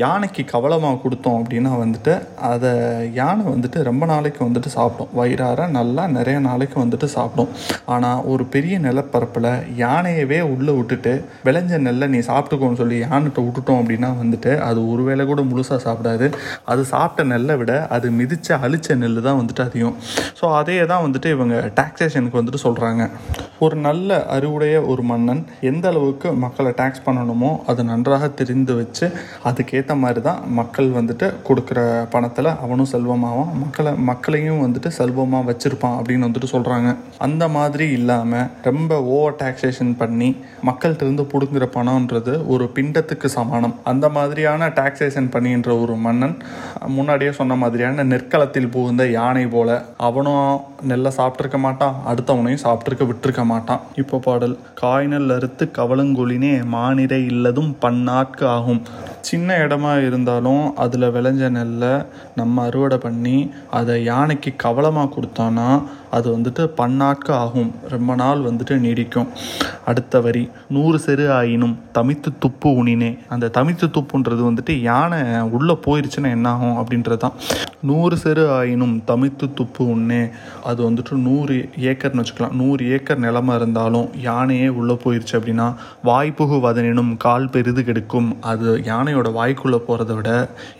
யானைக்கு 0.00 0.42
கவலமாக 0.52 0.96
கொடுத்தோம் 1.00 1.38
அப்படின்னா 1.40 1.70
வந்துட்டு 1.80 2.12
அதை 2.50 2.70
யானை 3.18 3.42
வந்துட்டு 3.54 3.78
ரொம்ப 3.88 4.04
நாளைக்கு 4.10 4.40
வந்துட்டு 4.44 4.70
சாப்பிடும். 4.76 5.10
வயிறார 5.18 5.66
நல்லா 5.76 6.04
நிறைய 6.14 6.36
நாளைக்கு 6.46 6.76
வந்துட்டு 6.82 7.06
சாப்பிடும். 7.16 7.50
ஆனால் 7.94 8.22
ஒரு 8.32 8.44
பெரிய 8.54 8.76
நிலப்பரப்பில் 8.86 9.48
யானையவே 9.82 10.38
உள்ளே 10.52 10.74
விட்டுட்டு 10.78 11.12
விளைஞ்ச 11.48 11.80
நெல்லை 11.86 12.08
நீ 12.14 12.20
சாப்பிட்டுக்கோன்னு 12.30 12.80
சொல்லி 12.82 12.98
யானைகிட்ட 13.04 13.44
விட்டுட்டோம் 13.46 13.80
அப்படின்னா 13.82 14.10
வந்துட்டு 14.22 14.54
அது 14.68 14.80
ஒரு 14.92 15.04
வேளை 15.08 15.26
கூட 15.32 15.42
முழுசாக 15.50 15.80
சாப்பிடாது. 15.86 16.28
அது 16.72 16.84
சாப்பிட்ட 16.94 17.28
நெல்லை 17.34 17.56
விட 17.62 17.74
அது 17.96 18.08
மிதிச்ச 18.20 18.58
அழிச்ச 18.66 18.96
நெல் 19.02 19.20
தான் 19.28 19.38
வந்துட்டு 19.42 19.64
அதிகம். 19.68 19.98
ஸோ 20.40 20.44
அதே 20.60 20.78
தான் 20.94 21.04
வந்துட்டு 21.06 21.30
இவங்க 21.36 21.56
டாக்ஸேஷனுக்கு 21.80 22.40
வந்துட்டு 22.40 22.62
சொல்கிறாங்க 22.66 23.02
ஒரு 23.64 23.76
நல்ல 23.88 24.10
அறிவுடைய 24.36 24.76
ஒரு 24.92 25.02
மன்னன் 25.12 25.44
எந்த 25.72 25.86
அளவுக்கு 25.92 26.28
மக்களை 26.46 26.70
டேக்ஸ் 26.80 27.06
பண்ணணுமோ 27.06 27.52
அதை 27.70 27.82
நன்றாக 27.92 28.28
தெரிந்து 28.40 28.72
வச்சு 28.80 29.06
அதுக்கேற்ற 29.82 30.02
மாதிரி 30.02 30.20
தான் 30.26 30.40
மக்கள் 30.58 30.88
வந்துட்டு 30.96 31.26
கொடுக்குற 31.46 31.78
பணத்தில் 32.10 32.48
அவனும் 32.64 32.90
செல்வமாவான். 32.92 33.50
மக்களை 33.62 33.92
மக்களையும் 34.10 34.60
வந்துட்டு 34.64 34.90
செல்வமாக 34.98 35.46
வச்சுருப்பான் 35.48 35.96
அப்படின்னு 35.98 36.26
வந்துட்டு 36.28 36.50
சொல்கிறாங்க 36.54 36.90
அந்த 37.26 37.44
மாதிரி 37.56 37.86
இல்லாமல் 37.98 38.46
ரொம்ப 38.68 38.92
ஓவர் 39.16 39.38
டாக்ஸேஷன் 39.42 39.92
பண்ணி 40.02 40.28
மக்கள்கிட்ட 40.68 41.06
இருந்து 41.06 41.24
பிடுங்குற 41.32 41.66
பணம்ன்றது 41.78 42.34
ஒரு 42.54 42.66
பிண்டத்துக்கு 42.76 43.30
சமானம். 43.36 43.76
அந்த 43.92 44.08
மாதிரியான 44.16 44.68
டாக்ஸேஷன் 44.80 45.32
பண்ணின்ற 45.36 45.70
ஒரு 45.82 45.96
மன்னன் 46.06 46.36
முன்னாடியே 46.96 47.32
சொன்ன 47.40 47.56
மாதிரியான 47.62 48.04
நெற்களத்தில் 48.12 48.72
புகுந்த 48.76 49.04
யானை 49.18 49.46
போல 49.56 49.70
அவனும் 50.08 50.46
நெல்லை 50.82 51.12
சாப்பிட்ருக்க 51.16 51.58
மாட்டான் 51.58 51.96
அடுத்தவனையும் 52.08 52.62
சாப்பிட்ருக்க 52.62 53.06
விட்டுருக்க 53.08 53.44
மாட்டான் 53.44 53.80
இப்போ 53.94 54.18
பாடல் 54.18 54.58
காய்நெல் 54.80 55.34
அறுத்து 55.34 55.70
கவலங்குழினே 55.78 56.52
மானிரை 56.74 57.20
இல்லதும் 57.26 57.72
பன்னாட்கு 57.80 58.46
ஆகும். 58.46 58.82
சின்ன 59.20 59.58
இடமா 59.58 60.06
இருந்தாலும் 60.06 60.76
அதில் 60.76 61.12
விளைஞ்ச 61.16 61.50
நெல்லை 61.50 61.92
நம்ம 62.34 62.64
அறுவடை 62.68 62.98
பண்ணி 62.98 63.36
அதை 63.70 64.04
யானைக்கு 64.04 64.52
கவலமாக 64.56 65.12
கொடுத்தோன்னா 65.14 65.68
அது 66.16 66.26
வந்துட்டு 66.36 66.62
பன்னாட்கு 66.80 67.32
ஆகும். 67.42 67.70
ரொம்ப 67.94 68.14
நாள் 68.22 68.40
வந்துட்டு 68.48 68.74
நீடிக்கும். 68.84 69.28
அடுத்த 69.90 70.20
வரி 70.26 70.44
நூறு 70.76 70.98
செரு 71.06 71.24
ஆயினும் 71.38 71.74
தமித்து 71.98 72.30
துப்பு 72.44 72.70
உனினே. 72.80 73.10
அந்த 73.34 73.52
தமித்து 73.58 73.86
துப்புன்றது 73.96 74.42
வந்துட்டு 74.48 74.74
யானை 74.88 75.20
உள்ளே 75.56 75.76
போயிருச்சுன்னா 75.86 76.30
என்ன 76.36 76.48
ஆகும் 76.54 76.78
அப்படின்றது 76.80 77.20
தான் 77.24 77.38
நூறு 77.90 78.16
செரு 78.24 78.44
ஆயினும் 78.58 78.96
தமித்து 79.04 79.46
துப்பு 79.60 79.82
உன்னே. 79.94 80.22
அது 80.64 80.80
வந்துட்டு 80.90 81.16
நூறு 81.26 81.56
ஏக்கர்னு 81.90 82.22
வச்சுக்கலாம். 82.22 82.56
நூறு 82.60 82.82
ஏக்கர் 82.96 83.24
நிலமா 83.26 83.54
இருந்தாலும் 83.60 84.08
யானையே 84.28 84.68
உள்ளே 84.80 84.96
போயிருச்சு 85.04 85.34
அப்படின்னா 85.38 85.68
வாய்ப்புகு 86.10 86.58
வதனினும் 86.66 87.12
கால் 87.26 87.50
பெரிது 87.56 87.82
கெடுக்கும். 87.88 88.30
அது 88.52 88.68
யானையோட 88.90 89.28
வாய்க்குள்ளே 89.40 89.80
போகிறத 89.88 90.14
விட 90.14 90.30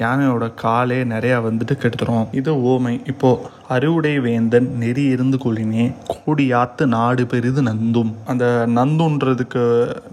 யானையோட 0.05 0.47
காலே 0.65 1.01
நிறையா 1.15 1.39
வந்துட்டு 1.49 1.75
கெடுத்துரும். 1.83 2.29
இது 2.41 2.53
ஓமை. 2.73 2.95
இப்போது 3.13 3.61
அறுவுடை 3.75 4.15
வேந்தன் 4.27 4.69
நெறி 4.83 5.05
இருந்து 5.15 5.39
கொள்ளினே 5.45 5.85
கோடியாத்து 6.15 6.85
நாடு 6.95 7.25
பெரிது 7.33 7.63
நந்தும். 7.63 8.13
அந்த 8.33 8.45
நந்துன்றதுக்கு 8.77 9.65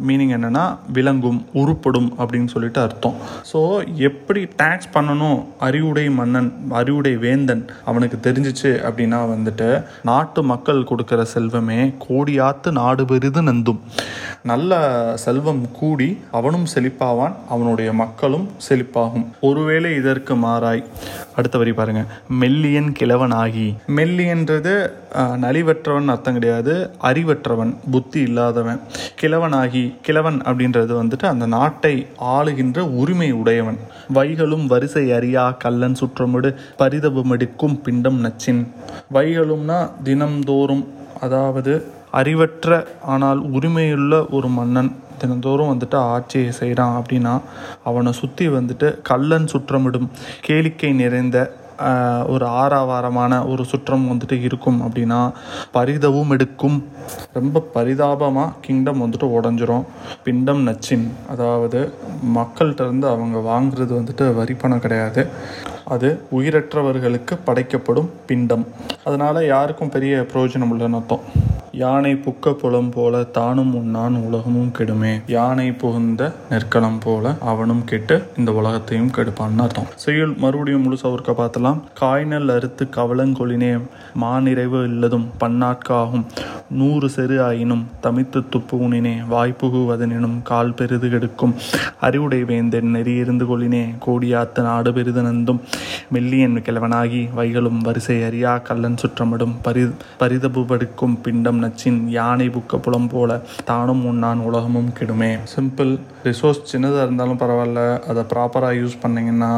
மீனிங் 0.07 0.33
என்னன்னா 0.37 0.65
விளங்கும் 0.93 1.39
உருப்படும் 1.61 2.09
அப்படின்னு 2.21 2.49
சொல்லிட்டு 2.53 2.81
அர்த்தம். 2.81 3.15
ஸோ 3.51 3.59
எப்படி 4.09 4.43
டேக்ஸ் 4.61 4.91
பண்ணணும்? 4.93 5.39
அறிவுடை 5.67 6.05
மன்னன் 6.19 6.51
அறிவுடை 6.79 7.13
வேந்தன் 7.25 7.63
அவனுக்கு 7.85 8.17
தெரிஞ்சிச்சு 8.27 8.71
அப்படின்னா 8.89 9.19
வந்துட்டு 9.33 9.69
நாட்டு 10.09 10.43
மக்கள் 10.51 10.87
கொடுக்குற 10.91 11.21
செல்வமே 11.35 11.79
கோடியாத்து 12.07 12.71
நாடு 12.71 13.05
பெரிது 13.05 13.43
நந்தும். 13.49 13.81
நல்ல 14.51 14.73
செல்வம் 15.25 15.63
கூடி 15.79 16.09
அவனும் 16.39 16.67
செழிப்பாவான் 16.73 17.35
அவனுடைய 17.49 17.89
மக்களும் 18.03 18.45
செழிப்பாகும். 18.67 19.25
ஒருவேளை 19.49 19.91
இதற்கு 20.01 20.35
மாறாய். 20.45 20.83
அடுத்த 21.35 21.57
வரி 21.57 21.73
பாருங்க. 21.73 22.01
மெல்லியன் 22.41 22.91
கிழவன் 22.91 23.35
ஆகி 23.49 23.67
மெல்லின்றது 23.97 24.73
நலிவற்றவன் 25.43 26.11
அர்த்தம் 26.13 26.35
கிடையாது 26.37 26.73
அறிவற்றவன் 27.09 27.71
புத்தி 27.93 28.19
இல்லாதவன் 28.27 28.79
கிழவனாகி 29.21 29.83
கிழவன் 30.05 30.39
அப்படின்றது 30.49 30.93
வந்துட்டு 31.01 31.25
அந்த 31.31 31.45
நாட்டை 31.55 31.93
ஆளுகின்ற 32.35 32.79
உரிமை 33.01 33.29
உடையவன். 33.41 33.79
வைகளும் 34.17 34.65
வரிசை 34.73 35.05
அறியா 35.17 35.45
கல்லன் 35.63 35.99
சுற்றமிடு 36.01 36.51
பரிதபமெடுக்கும் 36.81 37.77
பிண்டம் 37.85 38.19
நச்சின். 38.25 38.61
வைகளும்னா 39.17 39.79
தினம்தோறும் 40.07 40.85
அதாவது 41.25 41.73
அறிவற்ற 42.19 42.69
ஆனால் 43.13 43.39
உரிமையுள்ள 43.55 44.13
ஒரு 44.37 44.49
மன்னன். 44.57 44.91
தினந்தோறும் 45.21 45.71
வந்துட்டு 45.71 45.97
ஆட்சியை 46.11 46.51
செய்கிறான் 46.59 46.93
அப்படின்னா 46.99 47.31
அவனை 47.89 48.11
சுற்றி 48.19 48.45
வந்துட்டு 48.53 48.87
கள்ளன் 49.09 49.47
சுற்றமிடும் 49.53 50.07
கேளிக்கை 50.45 50.91
நிறைந்த 51.01 51.37
ஒரு 52.27 52.45
ஆறாவாரமான 52.45 53.49
ஒரு 53.49 53.65
சுற்றம் 53.65 54.05
வந்துட்டு 54.11 54.41
இருக்கும் 54.41 54.81
அப்படின்னா 54.81 55.31
பரிதவும் 55.71 56.29
எடுக்கும். 56.29 56.83
ரொம்ப 57.33 57.59
பரிதாபமாக 57.59 58.53
கிங்டம் 58.61 59.01
வந்துட்டு 59.01 59.27
உடஞ்சிரும். 59.37 59.85
பிண்டம் 60.23 60.67
நச்சின். 60.67 61.07
அதாவது 61.29 61.93
மக்கள்கிட்ட 62.35 62.81
இருந்து 62.81 63.07
அவங்க 63.07 63.37
வாங்குறது 63.51 63.93
வந்துட்டு 64.01 64.35
வரி 64.35 64.53
பணம் 64.53 64.79
கிடையாது. 64.79 65.27
அது 65.89 66.09
உயிரற்றவர்களுக்கு 66.39 67.37
படைக்கப்படும் 67.45 68.09
பிண்டம். 68.25 68.65
அதனால் 69.03 69.47
யாருக்கும் 69.53 69.93
பெரிய 69.97 70.25
பிரயோஜனம் 70.33 70.73
இல்லைன்னு 70.75 70.99
அர்த்தம். 71.01 71.25
யானை 71.71 72.11
புக்க 72.23 72.51
புலம் 72.53 72.89
போல 72.89 73.23
தானும் 73.23 73.73
உண்ணான் 73.75 74.15
உலகமும் 74.27 74.71
கெடுமே. 74.77 75.11
யானை 75.27 75.71
புகுந்த 75.71 76.31
நெற்களம் 76.49 76.97
போல 77.03 77.33
அவனும் 77.51 77.83
கெட்டு 77.83 78.15
இந்த 78.37 78.51
உலகத்தையும் 78.51 79.11
கெடுப்பான்னு 79.17 79.63
அர்த்தம். 79.65 79.89
செய்யுள் 79.95 80.33
மறுபடியும் 80.37 80.85
முழுசா 80.85 81.07
ஒருக்க 81.11 81.33
பார்த்தலாம் 81.41 81.79
காய்நல் 82.01 82.53
அறுத்து 82.55 82.87
கவலங்கொழினே 82.97 83.71
மாநிறைவு 84.13 84.81
இல்லதும் 84.83 85.27
பன்னாட்காகும் 85.39 86.25
நூறு 86.79 87.09
செரு 87.15 87.37
ஆயினும் 87.41 87.85
தமித்து 88.01 88.39
துப்புனினே 88.55 89.13
வாய்ப்புகுவதனினும் 89.31 90.37
கால் 90.43 90.73
பெரிது 90.73 91.09
கெடுக்கும். 91.09 91.55
அறிவுடை 92.01 92.41
வேந்தன் 92.45 92.93
நெறியிருந்து 92.95 93.47
கொள்ளினே 93.51 93.83
கோடியாத்து 94.07 94.61
நாடு 94.61 94.91
பெரிதனந்தும் 94.91 95.63
மெல்லியன் 96.09 96.55
கிழவனாகி 96.55 97.29
வைகளும் 97.37 97.77
வரிசை 97.77 98.23
அறியா 98.23 98.57
கள்ளன் 98.57 98.95
சுற்றமிடும் 98.95 99.55
பரி 99.61 99.83
பரிதபுபடுக்கும் 100.19 101.21
பிண்டம் 101.21 101.63
நச்சின் 101.63 102.07
யானை 102.07 102.49
புக்க 102.49 102.77
புலம் 102.77 103.07
போல 103.07 103.41
தானும் 103.65 104.05
உண்ணான் 104.05 104.37
உலகமும் 104.37 104.93
கெடுமே. 104.99 105.39
சிம்பிள் 105.55 105.99
ரிசோர்ஸ் 106.27 106.59
சின்னதாக 106.71 107.05
இருந்தாலும் 107.07 107.39
பரவாயில்ல. 107.41 107.81
அதை 108.11 108.21
ப்ராப்பராக 108.31 108.77
யூஸ் 108.81 108.95
பண்ணிங்கன்னா 109.03 109.51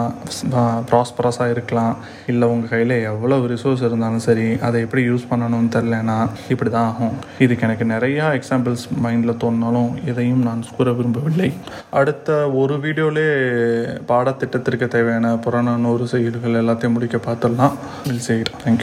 ப்ராஸ்பரஸாக 0.90 1.54
இருக்கலாம். 1.56 1.96
இல்லை 2.32 2.48
உங்கள் 2.54 2.72
கையில் 2.74 2.96
எவ்வளோ 3.12 3.38
ரிசோர்ஸ் 3.54 3.84
இருந்தாலும் 3.88 4.24
சரி 4.28 4.48
அதை 4.68 4.78
எப்படி 4.86 5.04
யூஸ் 5.10 5.26
பண்ணணும்னு 5.32 5.72
தெரிலனா 5.78 6.18
இப்படி 6.56 6.72
தான் 6.78 6.90
ஆகும். 6.92 7.16
இதுக்கு 7.46 7.68
எனக்கு 7.70 7.88
நிறையா 7.94 8.28
எக்ஸாம்பிள்ஸ் 8.40 8.86
மைண்டில் 9.06 9.40
தோணினாலும் 9.44 9.92
எதையும் 10.14 10.44
நான் 10.48 10.66
கூற 10.78 10.90
விரும்பவில்லை. 11.00 11.50
அடுத்த 12.02 12.30
ஒரு 12.62 12.78
வீடியோலே 12.88 13.28
பாடத்திட்டத்திற்கு 14.12 14.88
தேவையான 14.98 15.36
புறநானூறு 15.46 16.08
செயல்கள் 16.16 16.60
எல்லாத்தையும் 16.64 16.98
முடிக்க 16.98 17.18
பார்த்துடலாம். 17.30 17.76
வில் 18.08 18.26
செய்கிறேன் 18.30 18.60
தேங்க்யூ 18.64 18.80